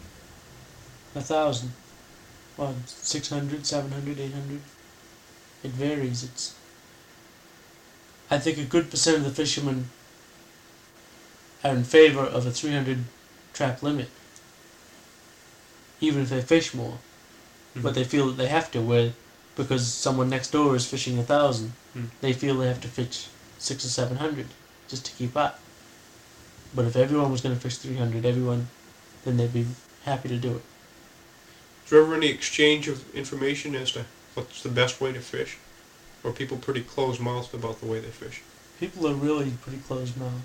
[1.16, 1.72] a thousand,
[2.58, 4.62] well, 600, 700, 800.
[5.64, 6.24] It varies.
[6.24, 6.59] It's.
[8.32, 9.90] I think a good percent of the fishermen
[11.64, 13.04] are in favor of a 300
[13.54, 14.10] trap limit,
[16.00, 17.00] even if they fish more.
[17.76, 17.96] But Mhm.
[17.96, 19.14] they feel that they have to, where
[19.56, 22.10] because someone next door is fishing a thousand, Mm.
[22.22, 23.26] they feel they have to fish
[23.58, 24.48] six or seven hundred
[24.90, 25.60] just to keep up.
[26.74, 28.70] But if everyone was going to fish three hundred, everyone,
[29.26, 29.66] then they'd be
[30.06, 30.64] happy to do it.
[31.84, 35.58] Is there ever any exchange of information as to what's the best way to fish?
[36.24, 38.42] Or are people pretty close-mouthed about the way they fish?
[38.80, 40.42] People are really pretty close mouthed,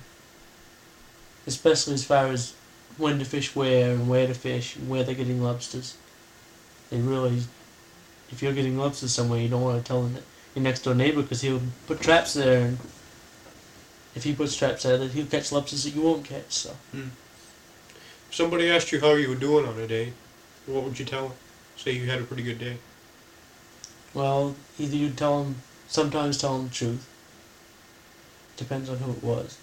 [1.46, 2.54] especially as far as
[2.96, 5.96] when to fish where and where to fish and where they're getting lobsters.
[6.90, 7.42] They really,
[8.30, 10.22] if you're getting lobsters somewhere, you don't want to tell them that
[10.54, 12.78] your next door neighbor because he'll put traps there and
[14.14, 16.52] if he puts traps there, then he'll catch lobsters that you won't catch.
[16.52, 16.70] So.
[16.92, 17.08] Hmm.
[18.28, 20.12] If somebody asked you how you were doing on a day,
[20.66, 21.36] what would you tell them?
[21.76, 22.78] Say you had a pretty good day.
[24.14, 25.56] Well, either you tell them,
[25.88, 27.06] sometimes tell them the truth.
[28.56, 29.58] Depends on who it was.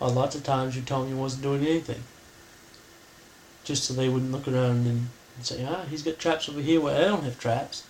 [0.00, 2.02] Or lots of times you tell them you wasn't doing anything.
[3.62, 6.80] Just so they wouldn't look around and, and say, ah, he's got traps over here
[6.80, 7.84] where I don't have traps.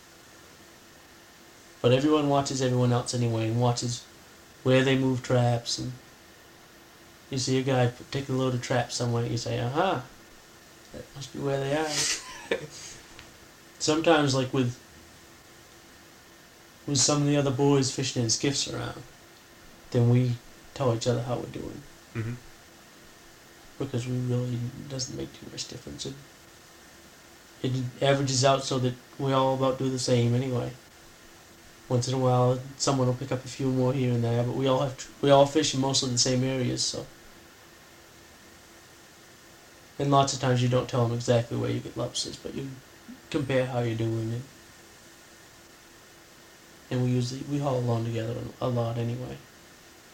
[1.80, 4.04] But everyone watches everyone else anyway and watches
[4.62, 5.92] where they move traps and
[7.30, 10.02] you see a guy take a load of traps somewhere, and you say, aha,
[10.92, 12.58] that must be where they are.
[13.78, 14.78] Sometimes, like with
[16.86, 19.02] with some of the other boys fishing in skiffs around,
[19.90, 20.32] then we
[20.74, 21.82] tell each other how we're doing
[22.14, 22.34] Mm-hmm.
[23.78, 24.56] because we really
[24.88, 26.06] doesn't make too much difference.
[26.06, 26.14] It,
[27.62, 30.70] it averages out so that we all about do the same anyway.
[31.88, 34.54] Once in a while, someone will pick up a few more here and there, but
[34.54, 37.04] we all have we all fish in mostly the same areas, so.
[39.98, 42.68] And lots of times you don't tell them exactly where you get lobsters, but you
[43.30, 44.42] compare how you're doing it.
[46.94, 49.36] And we usually we haul along together a lot anyway.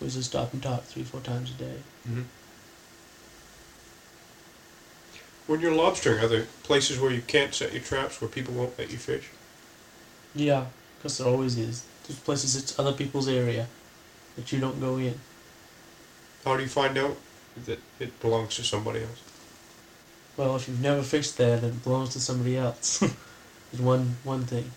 [0.00, 1.76] We just stop and talk three four times a day.
[2.08, 2.22] Mm-hmm.
[5.46, 8.78] When you're lobstering, are there places where you can't set your traps where people won't
[8.78, 9.28] let you fish?
[10.34, 10.66] Yeah,
[10.96, 11.84] because there always is.
[12.06, 13.66] There's places it's other people's area
[14.36, 15.20] that you don't go in.
[16.46, 17.18] How do you find out
[17.66, 19.22] that it belongs to somebody else?
[20.38, 23.02] Well, if you've never fished there, then it belongs to somebody else.
[23.72, 24.70] is one one thing.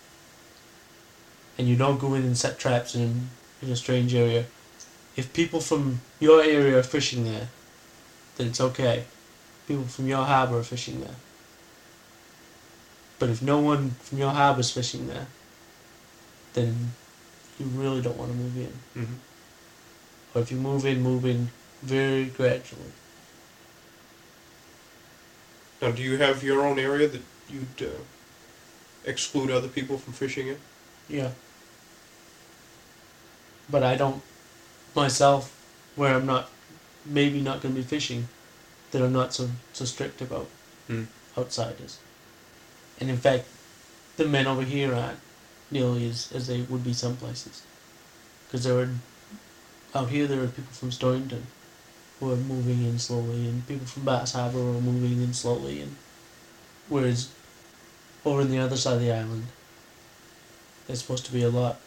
[1.57, 3.29] And you don't go in and set traps in
[3.61, 4.45] in a strange area.
[5.15, 7.49] If people from your area are fishing there,
[8.35, 9.05] then it's okay.
[9.67, 11.15] People from your harbor are fishing there.
[13.19, 15.27] But if no one from your harbor is fishing there,
[16.53, 16.93] then
[17.59, 19.01] you really don't want to move in.
[19.01, 19.13] Mm-hmm.
[20.35, 21.49] Or if you move in, move in
[21.81, 22.91] very gradually.
[25.81, 28.01] Now, do you have your own area that you'd uh,
[29.05, 30.57] exclude other people from fishing in?
[31.07, 31.31] Yeah.
[33.69, 34.21] But I don't
[34.95, 35.51] myself
[35.95, 36.49] where I'm not
[37.05, 38.27] maybe not gonna be fishing
[38.91, 40.47] that I'm not so so strict about
[40.87, 41.05] Hmm.
[41.37, 41.97] outsiders.
[42.99, 43.45] And in fact
[44.17, 45.19] the men over here aren't
[45.71, 47.63] nearly as, as they would be some places.
[48.47, 48.89] Because there are
[49.95, 51.47] out here there are people from Stonington
[52.19, 55.95] who are moving in slowly and people from Bass Harbor are moving in slowly and
[56.89, 57.29] whereas
[58.25, 59.47] over on the other side of the island
[60.85, 61.79] they're supposed to be a lot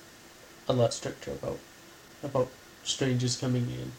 [0.68, 1.58] a lot stricter about
[2.26, 2.48] about
[2.84, 3.92] strangers coming in.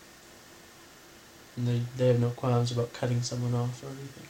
[1.55, 4.27] And they, they have no qualms about cutting someone off or anything.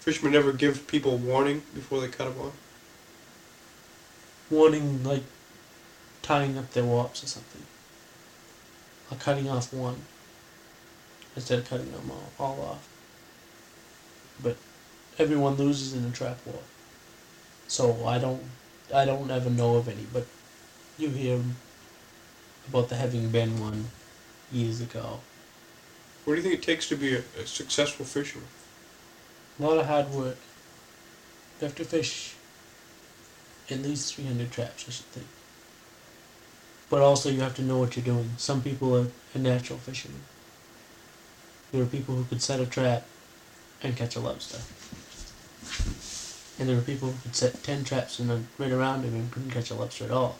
[0.00, 2.56] Fishermen never give people warning before they cut them off?
[4.50, 5.22] Warning like
[6.22, 7.62] tying up their warps or something.
[9.10, 10.02] Or cutting off one
[11.36, 12.88] instead of cutting them all, all off.
[14.42, 14.56] But
[15.18, 16.62] everyone loses in a trap war.
[17.68, 18.42] So I don't
[18.94, 20.26] I don't ever know of any, but
[20.98, 21.40] you hear
[22.68, 23.86] about there having been one
[24.50, 25.20] years ago.
[26.24, 28.48] What do you think it takes to be a, a successful fisherman?
[29.58, 30.38] A lot of hard work.
[31.60, 32.34] You have to fish
[33.70, 35.26] at least 300 traps, I should think.
[36.90, 38.30] But also, you have to know what you're doing.
[38.36, 40.20] Some people are, are natural fishermen.
[41.72, 43.06] There are people who could set a trap
[43.82, 44.58] and catch a lobster.
[46.58, 49.30] and there were people who could set ten traps in a, right around him and
[49.30, 50.36] couldn't catch a lobster at all.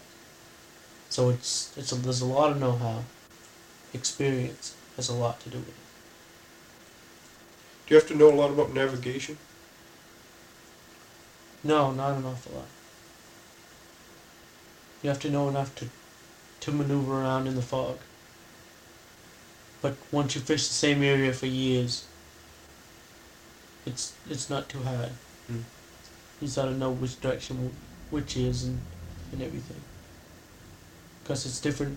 [1.13, 3.05] So it's it's a, there's a lot of know-how.
[3.93, 5.75] Experience has a lot to do with it.
[7.85, 9.37] Do you have to know a lot about navigation?
[11.63, 12.65] No, not an awful lot.
[15.03, 15.91] You have to know enough to
[16.61, 17.99] to maneuver around in the fog.
[19.83, 22.07] But once you fish the same area for years,
[23.85, 25.11] it's it's not too hard.
[25.53, 25.65] Mm.
[26.41, 27.77] You sort of know which direction
[28.09, 28.81] which is and,
[29.31, 29.92] and everything.
[31.33, 31.97] Because it's different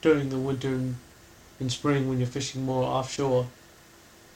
[0.00, 0.96] during the winter and
[1.60, 3.48] in spring when you're fishing more offshore.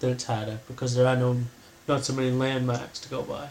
[0.01, 1.45] Then it's harder because there are no
[1.89, 3.49] not so many landmarks to go by.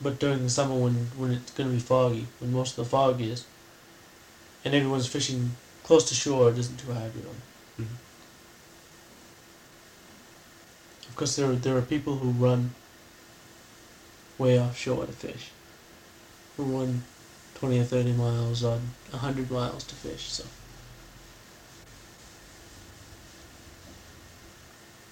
[0.00, 2.90] But during the summer when when it's going to be foggy, when most of the
[2.90, 3.44] fog is,
[4.64, 5.52] and everyone's fishing
[5.84, 7.84] close to shore, it isn't too hard, you know.
[7.84, 7.96] Mhm.
[11.08, 12.74] Of course, there are, there are people who run
[14.38, 15.50] way offshore to fish,
[16.56, 17.04] who run
[17.62, 18.80] twenty or thirty miles on
[19.12, 20.32] hundred miles to fish.
[20.32, 20.42] So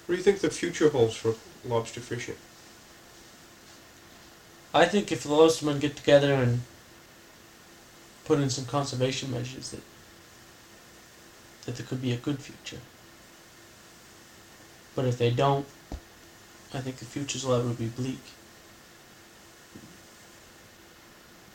[0.05, 2.35] What do you think the future holds for lobster fishing?
[4.73, 6.63] I think if the lobstermen get together and
[8.25, 9.79] put in some conservation measures, that
[11.65, 12.81] that there could be a good future.
[14.93, 15.67] But if they don't,
[16.73, 18.19] I think the future's liable to be bleak.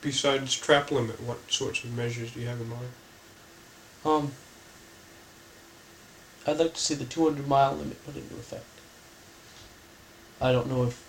[0.07, 2.93] Besides trap limit, what sorts of measures do you have in mind?
[4.05, 4.33] Um,
[6.47, 8.63] I'd like to see the 200 mile limit put into effect.
[10.41, 11.05] I don't know if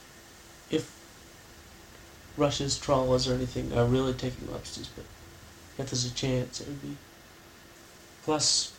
[0.71, 0.91] if
[2.37, 5.05] Russia's trawlers or anything are really taking lobsters, but
[5.77, 6.97] if there's a chance, it would be.
[8.23, 8.73] Plus,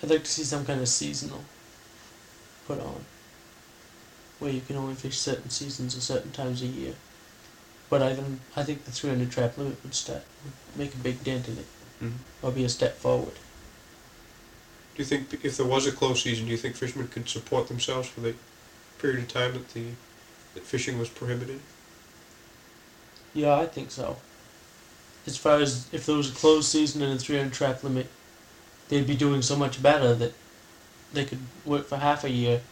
[0.00, 1.42] I'd like to see some kind of seasonal
[2.68, 3.04] put on,
[4.38, 6.94] where you can only fish certain seasons or certain times a year.
[7.88, 11.22] But I think I think the 300 trap limit would start would make a big
[11.22, 11.66] dent in it,
[12.02, 12.14] Mhm.
[12.42, 13.34] or be a step forward.
[14.94, 17.68] Do you think if there was a close season, do you think fishermen could support
[17.68, 18.34] themselves for the
[18.98, 19.90] period of time that the
[20.54, 21.60] that fishing was prohibited?
[23.34, 24.18] Yeah, I think so.
[25.26, 28.08] As far as if there was a closed season and a 300 trap limit,
[28.88, 30.32] they'd be doing so much better that
[31.12, 32.62] they could work for half a year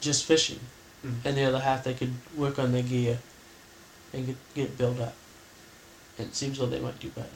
[0.00, 0.60] just fishing,
[1.04, 1.16] Mhm.
[1.24, 3.18] and the other half they could work on their gear
[4.12, 5.14] and get, get built up.
[6.18, 7.28] And it seems like they might do better.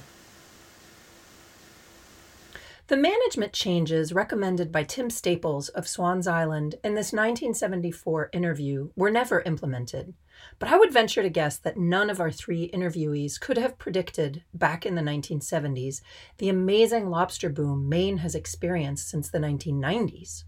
[2.88, 9.10] The management changes recommended by Tim Staples of Swans Island in this 1974 interview were
[9.10, 10.14] never implemented,
[10.58, 14.42] but I would venture to guess that none of our three interviewees could have predicted
[14.52, 16.02] back in the 1970s
[16.38, 20.44] the amazing lobster boom Maine has experienced since the 1990s.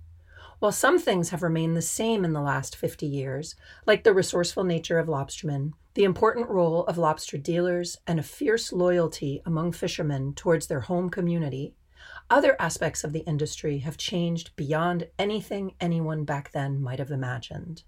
[0.59, 3.55] While some things have remained the same in the last 50 years,
[3.87, 8.73] like the resourceful nature of lobstermen, the important role of lobster dealers, and a fierce
[8.73, 11.75] loyalty among fishermen towards their home community,
[12.31, 17.83] other aspects of the industry have changed beyond anything anyone back then might have imagined.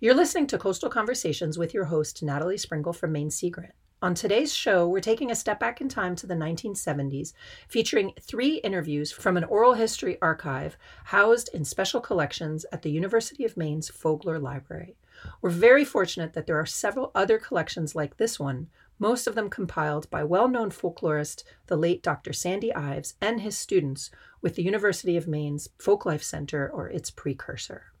[0.00, 3.74] You're listening to Coastal Conversations with your host, Natalie Springuel from Maine Sea Grant.
[4.02, 7.34] On today's show, we're taking a step back in time to the 1970s,
[7.68, 13.44] featuring three interviews from an oral history archive housed in special collections at the University
[13.44, 14.96] of Maine's Fogler Library.
[15.40, 18.66] We're very fortunate that there are several other collections like this one,
[18.98, 22.32] most of them compiled by well known folklorist, the late Dr.
[22.32, 27.91] Sandy Ives, and his students with the University of Maine's Folklife Center or its precursor.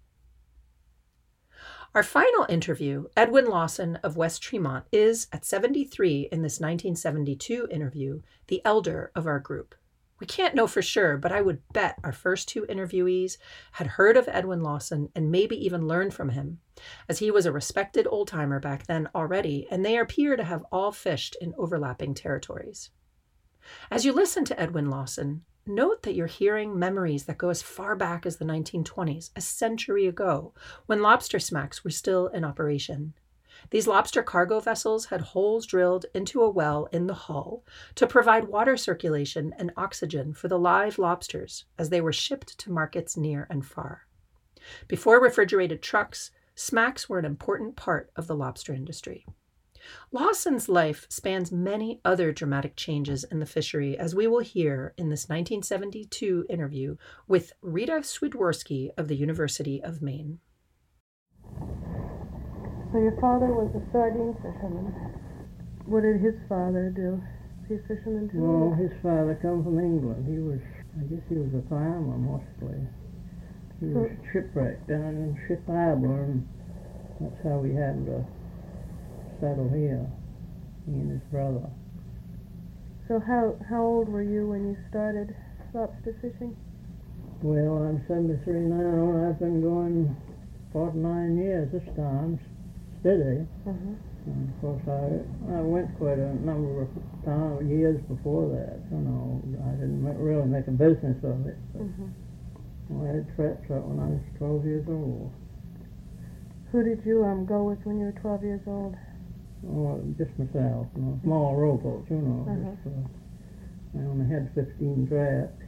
[1.94, 8.22] Our final interview, Edwin Lawson of West Tremont, is at 73 in this 1972 interview,
[8.46, 9.74] the elder of our group.
[10.18, 13.36] We can't know for sure, but I would bet our first two interviewees
[13.72, 16.60] had heard of Edwin Lawson and maybe even learned from him,
[17.10, 20.64] as he was a respected old timer back then already, and they appear to have
[20.72, 22.88] all fished in overlapping territories.
[23.90, 27.94] As you listen to Edwin Lawson, note that you're hearing memories that go as far
[27.94, 30.52] back as the 1920s, a century ago,
[30.86, 33.14] when lobster smacks were still in operation.
[33.70, 38.48] These lobster cargo vessels had holes drilled into a well in the hull to provide
[38.48, 43.46] water circulation and oxygen for the live lobsters as they were shipped to markets near
[43.50, 44.06] and far.
[44.88, 49.26] Before refrigerated trucks, smacks were an important part of the lobster industry.
[50.12, 55.08] Lawson's life spans many other dramatic changes in the fishery, as we will hear in
[55.08, 60.38] this 1972 interview with Rita Swidworski of the University of Maine.
[62.92, 64.92] So your father was a sardine fisherman.
[65.86, 67.22] What did his father do?
[67.60, 68.38] Was he a fisherman too?
[68.38, 70.28] No, his father come from England.
[70.28, 70.60] He was,
[71.00, 72.84] I guess he was a farmer mostly.
[73.80, 74.22] He was hmm.
[74.30, 76.46] shipwrecked down in Ship Harbor, and
[77.18, 78.26] that's how we happened to
[79.42, 80.06] settle here,
[80.86, 81.66] he and his brother.
[83.08, 85.34] So how how old were you when you started
[85.74, 86.54] lobster fishing?
[87.42, 90.14] Well, I'm 73 now, and I've been going
[90.72, 92.38] 49 years this time,
[93.00, 93.42] steady.
[93.66, 93.98] Uh-huh.
[94.30, 96.88] And of course, I I went quite a number of
[97.26, 98.78] time, years before that.
[98.94, 101.58] You know, I didn't really make a business of it.
[101.74, 102.14] But hmm
[103.02, 105.32] I had traps out when I was 12 years old.
[106.70, 108.94] Who did you um go with when you were 12 years old?
[109.68, 112.42] Oh, just myself, you know, small rowboat, you know.
[112.50, 112.74] Uh-huh.
[112.74, 115.62] Just, uh, I only had 15 traps.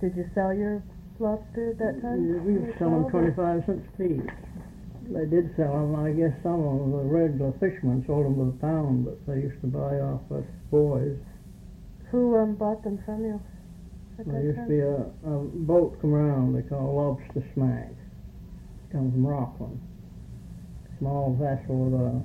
[0.00, 0.82] Did you sell your
[1.18, 2.46] lobster at that time?
[2.46, 4.30] We were selling 25 cents a piece.
[5.10, 5.96] They did sell them.
[5.98, 9.60] I guess some of the regular fishermen sold them by the pound, but they used
[9.62, 11.18] to buy off us boys.
[12.10, 13.40] Who um bought them from you
[14.18, 17.90] There used to be a, a boat come around they call Lobster Smack.
[17.90, 19.80] It comes from Rockland.
[20.98, 22.22] Small vessel with a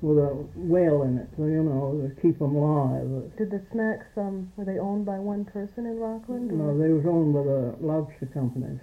[0.00, 3.32] with a whale in it, so you know to keep them alive.
[3.36, 6.50] Did the Smacks um were they owned by one person in Rockland?
[6.52, 8.80] No, they was owned by the lobster companies.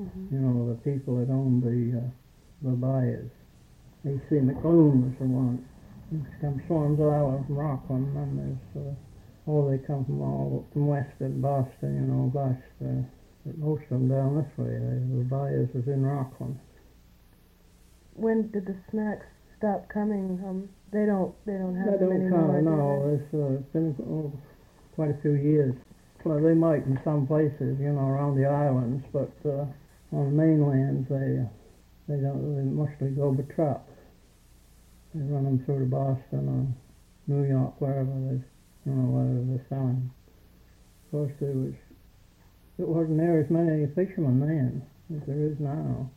[0.00, 0.32] Mhm.
[0.32, 2.10] You know the people that owned the uh,
[2.62, 3.30] the buyers.
[4.04, 4.36] A.C.
[4.36, 5.64] McLoon was the one.
[6.10, 10.86] He come Swans Island from Rockland, and there's uh, oh they come from all from
[10.86, 12.30] west of Boston, you know.
[12.32, 12.60] But
[13.58, 14.76] most of them down this way.
[14.78, 16.58] The buyers was in Rockland.
[18.14, 19.26] When did the Smacks
[19.64, 20.36] stop coming?
[20.44, 22.52] Um, they don't they don't have They them don't anymore.
[22.52, 22.64] come.
[22.68, 24.28] No, it's, uh, it's been oh,
[24.94, 25.74] quite a few years.
[26.24, 29.64] Well, they might in some places, you know, around the islands, but uh,
[30.12, 31.48] on the mainland they
[32.08, 32.44] they don't.
[32.56, 33.88] They mostly go by truck.
[35.14, 36.64] They run them through to Boston or
[37.32, 38.40] New York, wherever they,
[38.84, 40.10] you know, wherever they're selling.
[41.06, 41.74] Of course, there was
[42.76, 44.82] it wasn't there as many fishermen then
[45.16, 46.10] as there is now.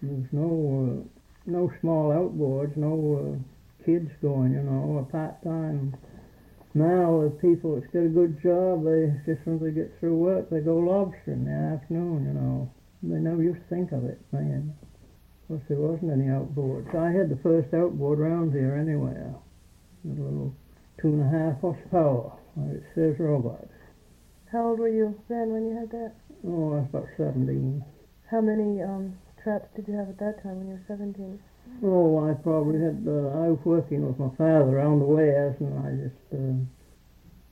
[0.00, 3.34] There was no uh, no small outboards, no.
[3.34, 3.38] Uh,
[3.84, 5.96] kids going, you know, a part time.
[6.74, 10.50] Now, the people that's got a good job, they just when they get through work,
[10.50, 12.70] they go lobster in the afternoon, you know.
[13.02, 14.76] They never used to think of it, man.
[15.42, 16.94] Of course, there wasn't any outboards.
[16.94, 19.34] I had the first outboard round here anywhere.
[20.04, 20.54] A little
[21.00, 23.66] two and a half horsepower, like it says robot.
[24.52, 26.12] How old were you then when you had that?
[26.46, 27.84] Oh, I was about 17.
[28.30, 31.38] How many um traps did you have at that time when you were 17?
[31.84, 35.74] Oh, I probably had, uh, I was working with my father around the west, and
[35.80, 36.58] I just uh,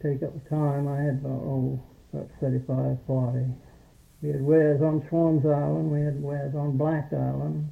[0.02, 0.88] take up the time.
[0.88, 1.80] I had about, oh,
[2.12, 3.46] about 35, 40.
[4.22, 7.70] We had weirs on Swans Island, we had weirs on Black Island,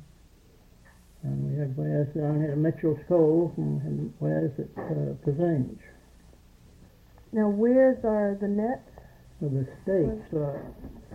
[1.22, 5.14] and we had weirs down here at Mitchell's Cove, and we had weirs at uh,
[5.24, 5.80] Presinge.
[7.32, 8.96] Now, where's are the nets?
[9.40, 10.56] with the stakes, uh,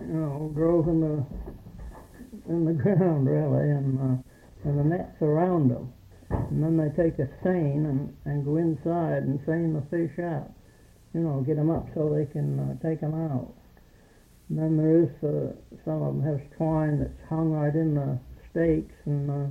[0.00, 1.24] you know, drove in the
[2.48, 5.92] in the ground really, and uh, and the nets around them,
[6.30, 10.50] and then they take a seine and and go inside and seine the fish out,
[11.14, 13.52] you know, get them up so they can uh, take them out.
[14.48, 15.52] And then there is uh,
[15.84, 18.18] some of them have twine that's hung right in the
[18.50, 19.48] stakes, and uh,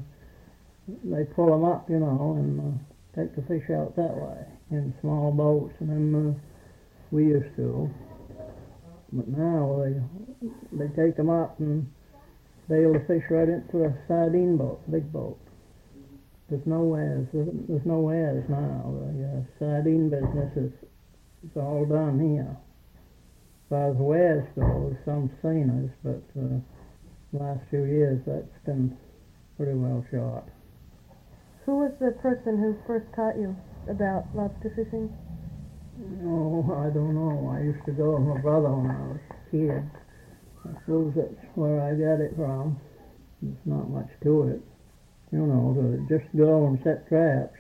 [1.03, 4.93] they pull them up, you know, and uh, take the fish out that way in
[5.01, 6.39] small boats, and then uh,
[7.11, 7.89] we used to.
[9.13, 9.99] But now they
[10.71, 11.91] they take them up and
[12.72, 15.38] bail the fish right into a sardine boat, big boat.
[16.49, 17.28] There's no weirs.
[17.34, 18.95] There's, there's no weirs now.
[18.95, 20.72] The uh, sardine business is
[21.43, 22.55] it's all done here.
[22.55, 26.59] As far as weirs go, some seiners, but uh,
[27.34, 28.95] last few years that's been
[29.57, 30.47] pretty well shot.
[31.65, 33.55] Who was the person who first taught you
[33.89, 35.11] about lobster fishing?
[36.24, 37.51] Oh, I don't know.
[37.53, 39.84] I used to go with my brother when I was a kid.
[40.66, 42.80] I suppose that's where I got it from.
[43.41, 44.62] There's not much to it.
[45.32, 47.57] You know, to just go and set traps.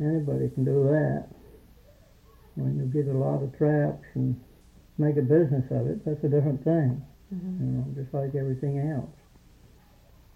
[0.00, 1.28] Anybody can do that.
[2.56, 4.38] When you get a lot of traps and
[4.98, 7.00] make a business of it, that's a different thing.
[7.32, 7.60] Mhm.
[7.60, 9.14] You know, just like everything else.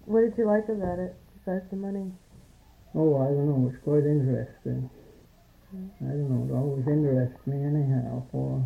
[0.06, 2.12] What did you like about it besides the money?
[2.94, 3.68] Oh, I don't know.
[3.68, 4.88] It's quite interesting.
[5.74, 6.46] I don't know.
[6.46, 8.22] It always interested me anyhow.
[8.30, 8.62] For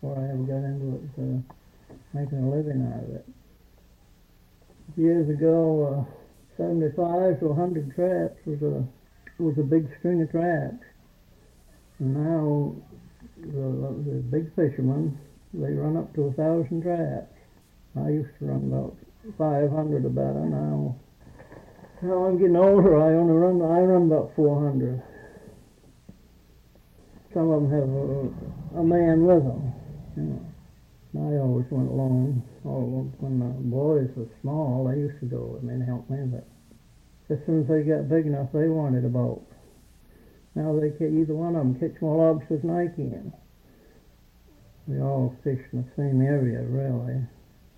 [0.00, 1.54] before I ever got into it, uh,
[2.14, 3.26] making a living out of it.
[4.96, 6.18] Years ago, uh,
[6.56, 8.84] 75 to 100 traps was a
[9.42, 10.82] was a big string of traps.
[12.00, 12.74] And now
[13.36, 15.18] the, the big fishermen
[15.54, 17.32] they run up to a thousand traps.
[17.96, 18.96] I used to run about
[19.38, 20.94] 500 about an hour.
[22.02, 22.98] Now I'm getting older.
[23.00, 23.62] I only run.
[23.62, 25.02] I run about 400.
[27.32, 29.72] Some of them have a, a man with them.
[30.16, 30.47] You know.
[31.16, 32.42] I always went along.
[32.64, 36.18] Although when the boys were small, they used to go with me and help me.
[36.28, 36.46] But
[37.30, 39.44] as soon as they got big enough, they wanted a boat.
[40.54, 43.32] Now they can either one of them catch more lobsters than I can.
[44.86, 47.24] We all fish in the same area, really.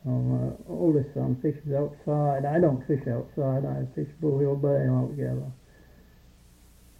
[0.07, 2.47] Um, my oldest son fishes outside.
[2.47, 3.67] I don't fish outside.
[3.67, 5.53] I fish Blue Hill Bay altogether.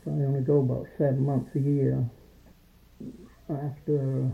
[0.05, 2.05] So I only go about seven months a year.
[3.49, 4.31] After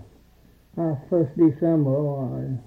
[0.78, 2.58] uh, first December, I,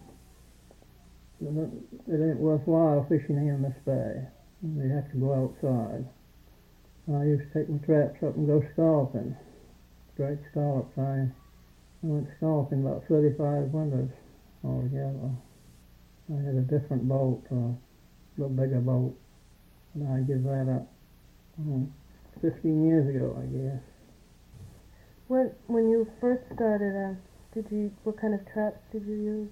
[1.42, 4.28] it ain't worthwhile fishing in this bay.
[4.62, 6.06] We have to go outside.
[7.08, 9.36] I used to take my traps up and go scalloping.
[10.16, 10.98] Great scallops.
[10.98, 11.30] I,
[12.02, 14.10] went scalloping about 35 winters
[14.64, 15.32] altogether.
[16.32, 17.76] I had a different boat, a
[18.38, 19.16] little bigger boat,
[19.96, 20.88] and I give that up
[21.68, 21.88] oh,
[22.42, 23.82] 15 years ago, I guess.
[25.28, 29.52] When when you first started, uh, did you what kind of traps did you use?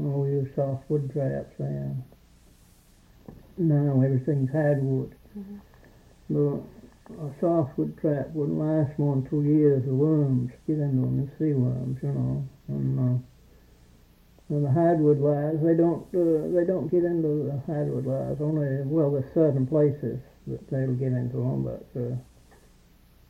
[0.00, 2.02] Oh, we use softwood traps then.
[3.58, 5.14] Now everything's hardwood.
[5.36, 5.60] Mhm.
[6.30, 6.62] The
[7.20, 9.84] a softwood trap wouldn't last more than two years.
[9.84, 12.44] The worms get into them, the sea worms, you know.
[12.68, 13.18] And uh,
[14.48, 18.36] when the hardwood lies, they don't uh, they don't get into the hardwood lies.
[18.40, 22.16] Only well, there's certain places that they'll get into them, but uh,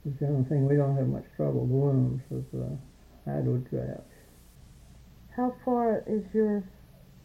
[0.06, 1.66] it's the only thing we don't have much trouble.
[1.66, 2.76] The worms is, uh,
[3.24, 4.02] hardwood traps.
[5.36, 6.64] How far is your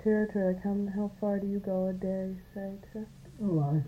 [0.03, 0.53] territory?
[0.53, 2.73] Like how how far do you go a day, say?
[2.93, 3.05] To
[3.43, 3.79] Oh, I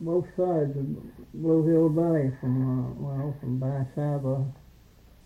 [0.00, 0.86] both sides of
[1.34, 4.44] Blue Hill Bay from uh, well from Bass Harbor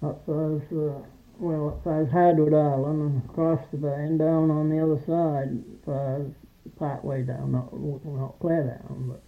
[0.03, 1.03] up as uh,
[1.39, 5.59] well up as Hardwood Island and across the bay and down on the other side
[5.87, 6.33] as
[6.79, 9.23] part way down, not not clear down, but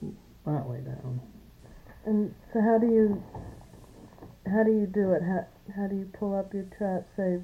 [0.44, 1.20] part way down.
[2.07, 3.22] and so how do you
[4.46, 5.22] how do you do it?
[5.22, 7.06] How how do you pull up your trap?
[7.16, 7.40] Say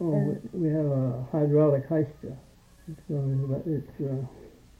[0.00, 2.36] Oh, we, have a hydraulic heister.
[2.88, 4.24] It's, uh, it's uh,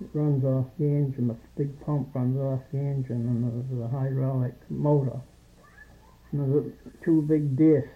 [0.00, 1.28] it runs off the engine.
[1.28, 5.20] The big pump runs off the engine, and there's a hydraulic motor.
[6.32, 7.88] And there's a, two big discs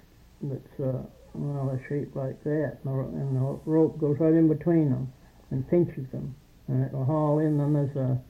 [0.42, 1.02] that's uh,
[1.34, 5.12] well, they're shaped like that, and the, rope goes right in between them
[5.50, 6.34] and pinches them,
[6.68, 7.58] and it'll haul in.
[7.60, 8.20] And there's a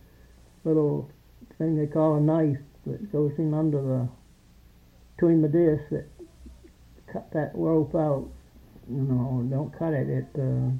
[0.64, 1.11] little
[1.59, 4.09] thing they call a knife that goes in under the
[5.17, 6.07] between the discs that
[7.12, 8.29] cut that rope out
[8.91, 10.09] you know, don't cut it.
[10.09, 10.71] It uh,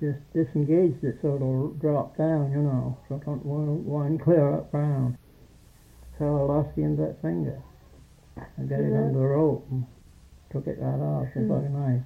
[0.00, 4.54] just disengaged it so it'll drop down, you know, so it don't wind wind clear
[4.54, 5.16] up round.
[6.18, 7.62] So I lost the end of that finger.
[8.36, 9.86] I got it under the rope and
[10.52, 11.50] took it right off Hmm.
[11.50, 12.02] like a knife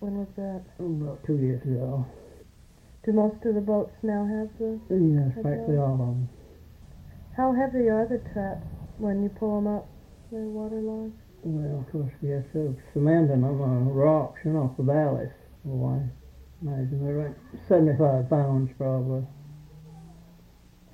[0.00, 0.62] when was that?
[0.78, 2.06] about two years ago.
[3.04, 4.80] Do most of the boats now have the?
[4.88, 6.28] Yes, practically all of them.
[7.36, 8.66] How heavy are the traps
[9.00, 9.88] when you pull them up?
[10.30, 11.16] They're waterlogged.
[11.42, 15.34] Well, of course, we have to cement them on rocks, you know, for ballast.
[15.64, 16.04] Well, I
[16.62, 17.36] imagine they're like
[17.66, 19.24] 75 pounds probably.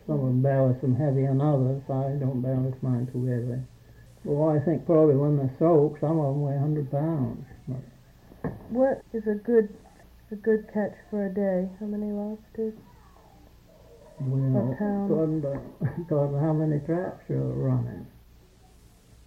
[0.06, 1.82] Some of them ballast them heavier than others.
[1.90, 3.60] I don't ballast mine too heavy.
[4.22, 7.44] Well, I think probably when they're soaked, some of them weigh 100 pounds.
[8.70, 9.74] What is a good
[10.30, 11.68] a good catch for a day?
[11.78, 12.74] How many lobsters?
[14.20, 18.06] Well, to, according to how many traps you're running.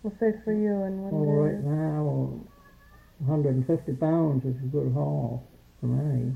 [0.04, 1.56] We'll say for you in one Well, day.
[1.56, 2.40] right now,
[3.20, 5.44] 150 pounds is a good haul
[5.80, 6.34] for me.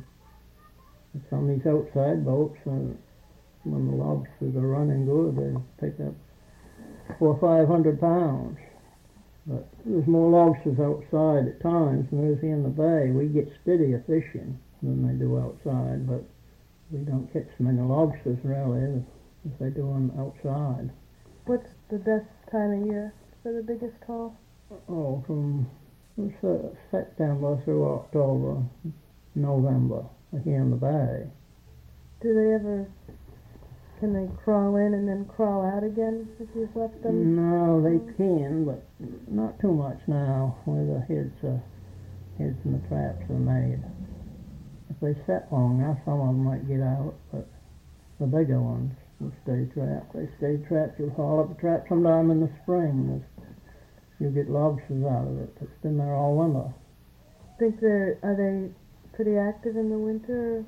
[1.16, 2.97] It's on these outside boats, and
[3.64, 6.14] when the lobsters are running good, they pick up
[7.20, 8.58] four or five hundred pounds.
[9.45, 13.12] But there's more lobsters outside at times than there is in the bay.
[13.12, 16.24] We get steadier fishing than they do outside, but
[16.94, 19.02] we don't catch so many lobsters really as,
[19.50, 20.91] as they do on outside.
[21.46, 24.38] What's the best time of year for the biggest haul?
[24.88, 25.68] Oh, from
[26.16, 26.32] from
[26.91, 28.62] September through October,
[29.34, 30.06] November,
[30.44, 31.28] here in the bay.
[32.22, 32.88] Do they ever?
[34.00, 37.36] Can they crawl in and then crawl out again if you've left them?
[37.36, 38.86] No, they can, but
[39.28, 41.64] not too much now, where the heads are,
[42.38, 43.80] heads and the traps are made.
[45.04, 47.43] They set long, now some of them might get out, but
[48.24, 50.16] the bigger ones will stay trapped.
[50.16, 50.95] They stay trapped.
[50.95, 53.20] You'll haul up a trap sometime in the spring.
[54.24, 55.51] You'll get lobsters out of it.
[55.60, 56.72] It's been there all winter.
[57.60, 58.72] Think they're are they
[59.12, 60.64] pretty active in the winter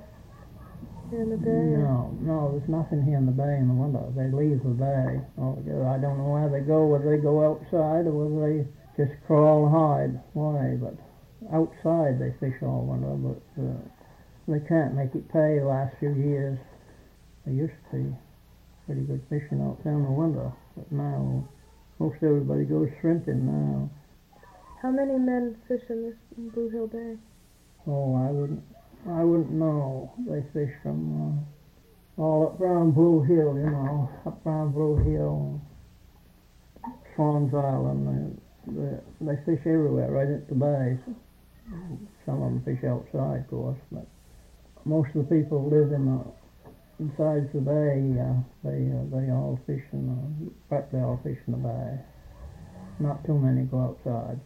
[1.10, 1.80] here in the bay?
[1.80, 4.04] No, no, there's nothing here in the bay in the winter.
[4.20, 5.88] They leave the bay altogether.
[5.88, 8.68] I don't know where they go, whether they go outside or whether they
[9.00, 10.20] just crawl hide.
[10.36, 10.76] Why?
[10.76, 11.00] But
[11.56, 13.95] outside they fish all winter, but uh,
[14.48, 16.60] they can't make it pay the last few years.
[17.46, 18.16] They used to be
[18.86, 21.48] pretty good fishing out there in the winter, but now
[22.00, 23.89] most everybody goes shrimping now.
[24.82, 27.18] How many men fish in this in Blue Hill Bay?
[27.88, 28.64] Oh, I wouldn't,
[29.10, 30.14] I wouldn't know.
[30.28, 31.48] They fish from
[32.18, 35.62] uh, all up around Blue Hill, you know, up around Blue Hill,
[37.16, 38.41] Swans Island.
[38.68, 41.00] They, they, they fish everywhere, right at the bay.
[42.26, 44.06] Some of them fish outside, of course, but
[44.86, 46.22] most of the people live in the
[47.00, 48.16] inside the bay.
[48.16, 52.00] Uh, they uh, they all fish in the practically all fish in the bay.
[53.00, 54.40] Not too many go outside.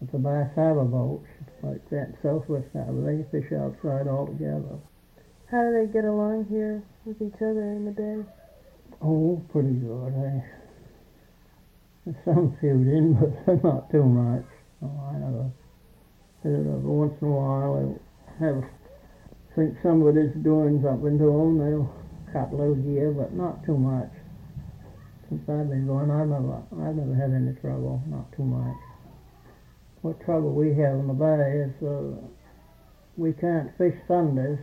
[0.00, 1.28] But the Bass Harbor boats,
[1.62, 4.80] like that Southwest Harbor, they fish outside altogether.
[5.46, 8.24] How do they get along here with each other in the day?
[9.00, 10.10] Oh, pretty good.
[10.10, 10.42] They,
[12.06, 13.14] there's some feuding,
[13.46, 14.44] but not too much.
[14.82, 15.50] Oh, I never.
[16.44, 18.64] Every once in a while, they have
[19.54, 21.58] think somebody's doing something to them.
[21.58, 21.92] They'll
[22.32, 24.10] cut little gear, but not too much.
[25.28, 28.02] Since I've been going, I've never, I've never had any trouble.
[28.06, 28.76] Not too much.
[30.02, 32.26] What trouble we have in the bay is uh,
[33.16, 34.58] we can't fish Sundays,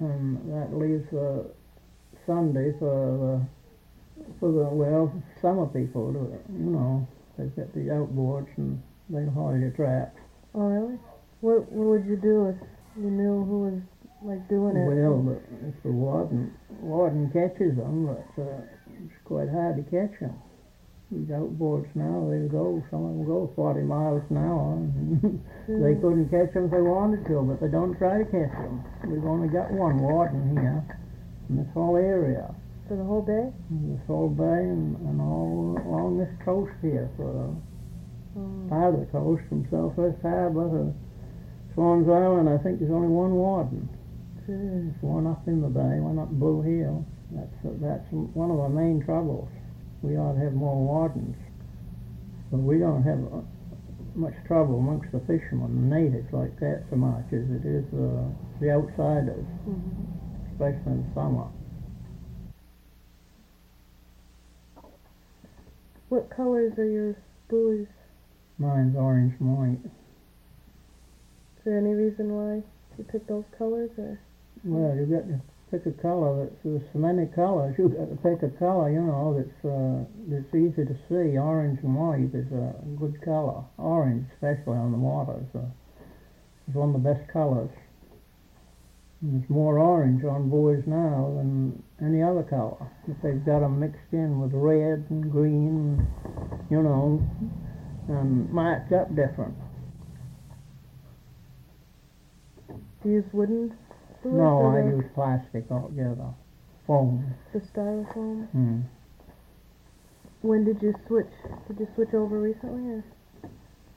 [0.00, 1.48] and that leaves uh,
[2.26, 6.12] Sunday for the for the well summer people.
[6.12, 6.18] To,
[6.52, 7.06] you know,
[7.36, 10.18] they've got the outboards and they haul your traps.
[10.54, 10.98] Oh, really?
[11.40, 12.56] What What would you do if
[12.96, 13.80] you knew who was
[14.24, 14.86] like doing it?
[14.86, 15.36] Well, the,
[15.68, 20.34] if the warden warden catches them, but uh, it's quite hard to catch them.
[21.12, 24.80] These outboards now, they go, some of them go 40 miles an hour.
[25.68, 28.80] they couldn't catch them if they wanted to, but they don't try to catch them.
[29.04, 30.80] We've only got one warden here
[31.50, 32.54] in this whole area.
[32.88, 33.52] For the whole day?
[33.92, 37.52] This whole bay and, and all along this coast here, for
[38.34, 40.94] Um, part of the coast from Southwest Harbour to
[41.74, 43.84] Swans Island, I think there's only one warden.
[44.46, 47.06] There's one up in the bay, one up Blue Hill.
[47.30, 49.48] That's that's one of our main troubles.
[50.02, 51.36] We ought to have more wardens,
[52.50, 53.46] but we don't have uh,
[54.14, 58.26] much trouble amongst the fishermen, the natives like that so much as it is uh,
[58.60, 60.52] the outsiders, mhm.
[60.52, 61.46] especially in summer.
[66.08, 67.16] What colors are your
[67.48, 67.86] buoys?
[68.58, 69.84] Mine's orange and white.
[69.84, 72.62] Is there any reason why
[72.98, 74.20] you picked those colors, or
[74.64, 75.40] Well, you got to
[75.72, 77.74] pick a color that's there's so many colors.
[77.78, 81.36] You got to pick a color, you know, that's uh, that's easy to see.
[81.36, 83.64] Orange and white is a good color.
[83.78, 85.66] Orange, especially on the water, is, a,
[86.70, 87.70] is one of the best colors.
[89.22, 92.90] And there's more orange on buoys now than any other color.
[93.08, 96.06] If they've got them mixed in with red and green,
[96.70, 97.22] you know,
[98.08, 99.54] and marked up different.
[103.04, 103.76] use wooden
[104.24, 106.34] No, I use plastic altogether.
[106.86, 107.34] Foam.
[107.52, 108.48] the styrofoam?
[108.50, 108.80] Hmm.
[110.42, 111.30] When did you switch?
[111.68, 113.04] Did you switch over recently, or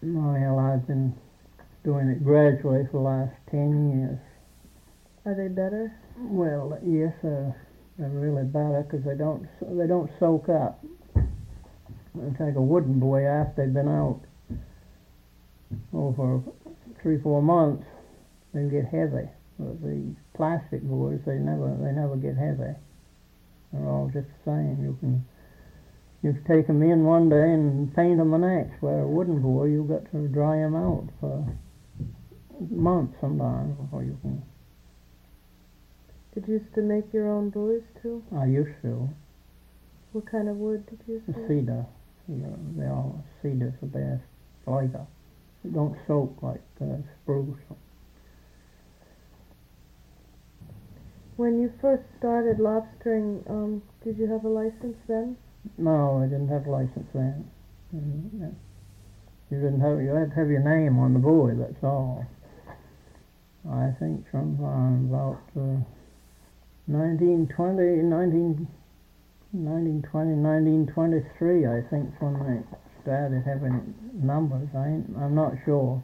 [0.03, 1.15] Well, I've been
[1.83, 4.19] doing it gradually for the last ten years.
[5.25, 5.91] are they better?
[6.19, 7.51] Well, yes, uh,
[7.97, 10.83] they're really better because they don't they don't soak up.
[11.15, 14.21] They take a wooden buoy after they've been out
[15.93, 16.41] over
[17.01, 17.85] three four months,
[18.53, 19.27] they get heavy.
[19.59, 22.75] But the plastic buoys they never they never get heavy.
[23.71, 24.83] They're all just the same.
[24.83, 25.25] You can
[26.23, 28.81] you can take them in one day and paint them the next.
[28.81, 31.45] Where a wooden buoy you've got to dry them out for
[32.69, 34.43] months sometimes before you can.
[36.33, 38.21] Did you used to make your own buoys too?
[38.35, 39.09] I used to.
[40.11, 41.35] What kind of wood did you use?
[41.47, 41.85] Cedar.
[42.27, 44.23] You know, they all cedar's the best.
[44.65, 45.05] Lighter.
[45.63, 47.57] It don't soak like uh, spruce.
[51.37, 55.35] When you first started lobstering, um, did you have a license then?
[55.77, 57.49] No, I didn't have a license then.
[57.93, 58.53] Mm.
[59.51, 60.01] You didn't have.
[60.01, 61.55] You had to have your name on the buoy.
[61.55, 62.25] That's all.
[63.69, 65.81] I think sometime about uh,
[66.85, 68.67] 1920, 19,
[69.51, 72.61] 1920, 1923, I think, when they
[73.01, 74.69] started having numbers.
[74.77, 76.03] I ain't, I'm not sure.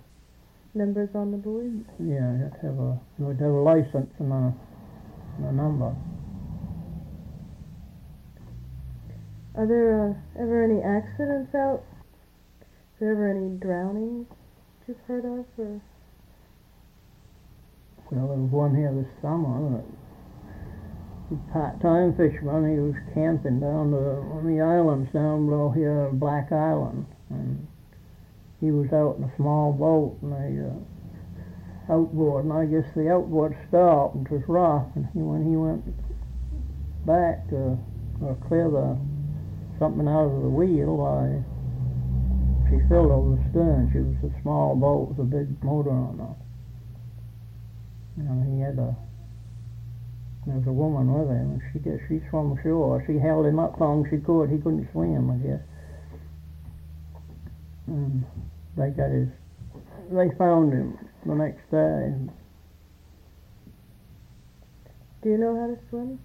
[0.73, 1.85] Numbers on the buoys?
[1.99, 4.53] Yeah, you have to have a you would have a license and a,
[5.39, 5.95] a number.
[9.55, 11.83] Are there uh, ever any accidents out?
[12.61, 12.67] Is
[12.99, 15.45] there ever any drownings that you've heard of?
[15.57, 15.81] Or
[18.11, 19.77] Well, there was one here this summer.
[19.77, 22.71] that- A part-time fisherman.
[22.71, 27.67] He was camping down the, on the islands down below here, Black Island, and
[28.59, 30.79] he was out in a small boat and a uh,
[31.89, 35.83] outboard, and I guess the outboard stopped and was rough, and he, when he went
[37.05, 37.77] back to
[38.47, 38.97] clear the
[39.79, 41.43] something out of the wheel, I
[42.69, 43.89] she filled over the stern.
[43.91, 46.37] She was a small boat with a big motor on it.
[48.21, 48.95] And he had a
[50.45, 53.03] There was a woman with him, and she she swam ashore.
[53.05, 54.49] She held him up long as she could.
[54.49, 55.61] He couldn't swim, I guess.
[57.87, 58.25] And
[58.77, 59.29] they got his.
[60.11, 62.13] They found him the next day.
[65.21, 66.19] Do you know how to swim?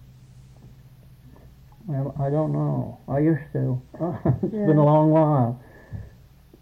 [1.86, 2.98] Well, I don't know.
[3.08, 3.80] I used to.
[4.42, 4.66] It's Yeah.
[4.66, 5.60] been a long while.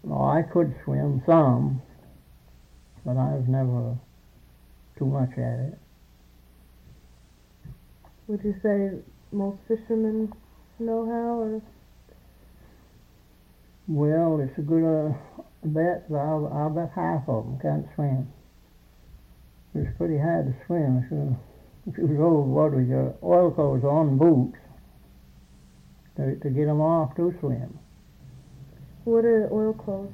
[0.03, 1.81] No, I could swim some,
[3.05, 3.97] but I was never
[4.97, 5.79] too much at it.
[8.27, 8.91] Would you say
[9.31, 10.31] most fishermen
[10.79, 11.61] know how, or
[13.87, 15.13] Well, it's a good uh,
[15.65, 16.09] bet.
[16.09, 18.27] but I'll, I'll bet half of them can't swim.
[19.75, 21.03] It's pretty hard to swim.
[21.03, 21.37] If you,
[21.87, 24.57] if you was overboard with your oil clothes on, boots,
[26.17, 27.77] to, to get them off to swim.
[29.03, 30.11] what are oil clothes?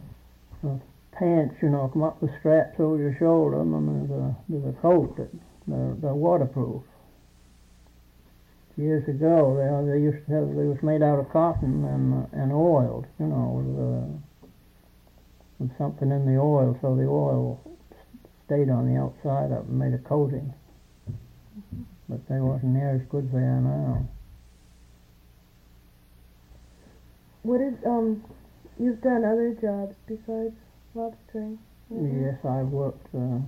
[1.11, 4.75] Pants, you know, come up with straps over your shoulder, and then there's a, there's
[4.75, 5.29] a coat that
[5.67, 6.81] they're, they're waterproof.
[8.77, 12.41] Years ago, they, they used to have, they was made out of cotton and, uh,
[12.41, 14.30] and oiled, you know, with, uh,
[15.61, 17.61] with something in the oil, so the oil
[18.45, 20.53] stayed on the outside of it and made a coating.
[22.09, 24.07] But they wasn't near as good as they are now.
[27.43, 28.23] What is um?
[28.79, 30.55] You've done other jobs besides
[30.95, 31.57] lobstering.
[31.93, 32.21] Mhm.
[32.21, 33.39] Yes, I worked uh,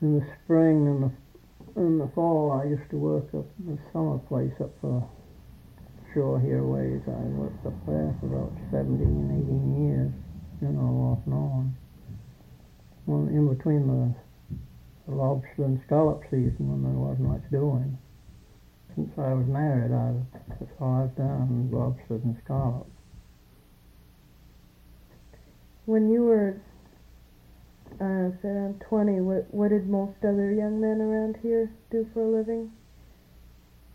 [0.00, 1.10] in the spring and the
[1.80, 2.50] in the fall.
[2.52, 5.00] I used to work up the summer place up uh,
[6.14, 7.02] shore here ways.
[7.10, 10.12] I worked up there for about 17, 18 years,
[10.62, 11.76] you know, off and on.
[13.06, 14.14] Well, in between the,
[15.06, 17.98] lobster and scallop season when there wasn't much doing.
[18.94, 20.14] Since I was married, I
[20.48, 22.88] that's all I've done, lobsters and scallops.
[25.84, 26.56] When you were,
[28.00, 32.22] uh, say around twenty, what what did most other young men around here do for
[32.22, 32.72] a living?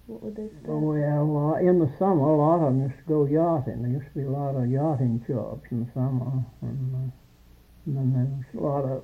[0.10, 0.70] What would they start?
[0.70, 3.84] Oh, well, a lot- in the summer, a lot of them used to go yachting.
[3.84, 6.46] There used to be a lot of yachting jobs in the summer.
[6.62, 7.12] And, uh,
[7.86, 9.04] and then there was a lot of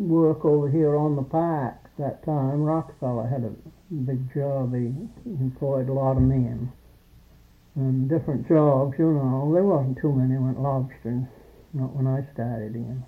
[0.00, 2.64] work over here on the pike that time.
[2.64, 3.52] Rockefeller had a
[3.94, 4.74] big job.
[4.74, 4.92] He
[5.24, 6.72] employed a lot of men.
[7.76, 9.52] And different jobs, you know.
[9.52, 11.28] There wasn't too many went lobstering.
[11.72, 13.04] Not when I started in.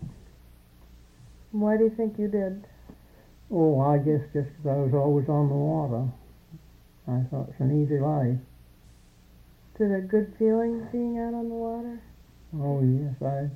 [1.51, 2.69] Why do you think you did?
[3.51, 6.05] Oh, I guess just 'cause I was always on the water.
[7.09, 8.39] I thought it's an easy life.
[9.79, 12.03] Is it a good feeling being out on the water?
[12.55, 13.51] Oh yes, I.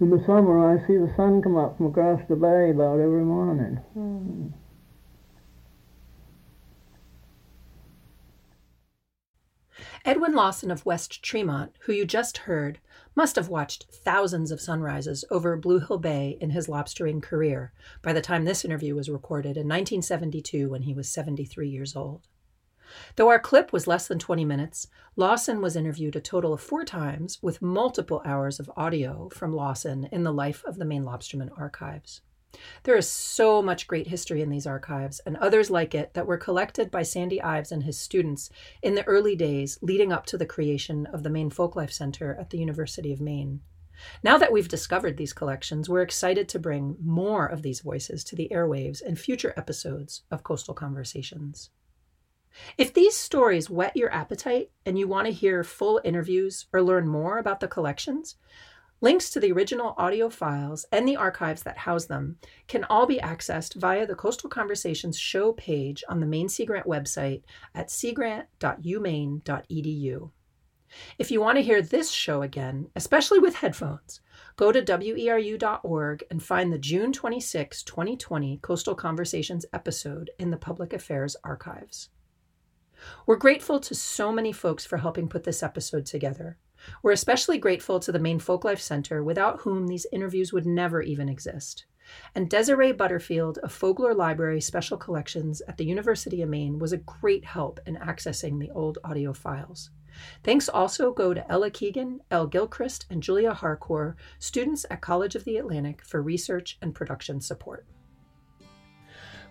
[0.00, 3.24] In the summer, I see the sun come up from across the bay about every
[3.24, 3.76] morning.
[3.94, 4.48] Hmm.
[10.04, 12.78] Edwin Lawson of West Tremont, who you just heard,
[13.18, 18.12] must have watched thousands of sunrises over Blue Hill Bay in his lobstering career by
[18.12, 22.28] the time this interview was recorded in 1972 when he was 73 years old.
[23.16, 26.84] Though our clip was less than 20 minutes, Lawson was interviewed a total of four
[26.84, 31.50] times with multiple hours of audio from Lawson in the life of the Maine Lobsterman
[31.58, 32.20] archives.
[32.84, 36.38] There is so much great history in these archives and others like it that were
[36.38, 38.50] collected by Sandy Ives and his students
[38.82, 42.50] in the early days leading up to the creation of the Maine Folklife Center at
[42.50, 43.60] the University of Maine.
[44.22, 48.36] Now that we've discovered these collections, we're excited to bring more of these voices to
[48.36, 51.70] the airwaves in future episodes of Coastal Conversations.
[52.76, 57.06] If these stories whet your appetite and you want to hear full interviews or learn
[57.06, 58.36] more about the collections,
[59.00, 62.36] links to the original audio files and the archives that house them
[62.66, 66.86] can all be accessed via the Coastal Conversations show page on the Maine Sea Grant
[66.86, 67.42] website
[67.74, 70.30] at seagrant.umaine.edu.
[71.18, 74.20] If you want to hear this show again, especially with headphones,
[74.56, 80.92] go to weru.org and find the June 26, 2020 Coastal Conversations episode in the Public
[80.92, 82.08] Affairs archives.
[83.26, 86.56] We're grateful to so many folks for helping put this episode together.
[87.02, 91.28] We're especially grateful to the Maine Folklife Center, without whom these interviews would never even
[91.28, 91.86] exist.
[92.34, 96.98] And Desiree Butterfield of Fogler Library Special Collections at the University of Maine was a
[96.98, 99.90] great help in accessing the old audio files.
[100.42, 105.44] Thanks also go to Ella Keegan, Elle Gilchrist, and Julia Harcourt, students at College of
[105.44, 107.86] the Atlantic, for research and production support.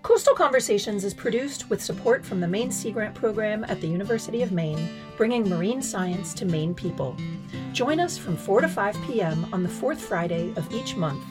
[0.08, 4.42] Coastal Conversations is produced with support from the Maine Sea Grant Program at the University
[4.42, 7.14] of Maine, bringing marine science to Maine people.
[7.74, 9.46] Join us from 4 to 5 p.m.
[9.52, 11.26] on the fourth Friday of each month.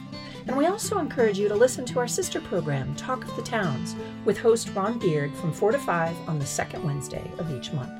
[0.45, 3.95] And we also encourage you to listen to our sister program, Talk of the Towns,
[4.25, 7.91] with host Ron Beard from 4 to 5 on the second Wednesday of each month.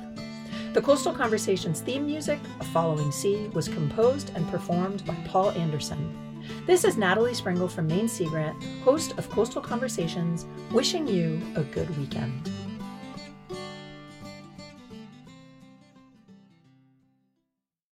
[0.74, 6.27] The Coastal Conversations theme music, A Following Sea, was composed and performed by Paul Anderson.
[6.66, 11.62] This is Natalie Springuel from Maine Sea Grant, host of Coastal Conversations, wishing you a
[11.62, 12.50] good weekend.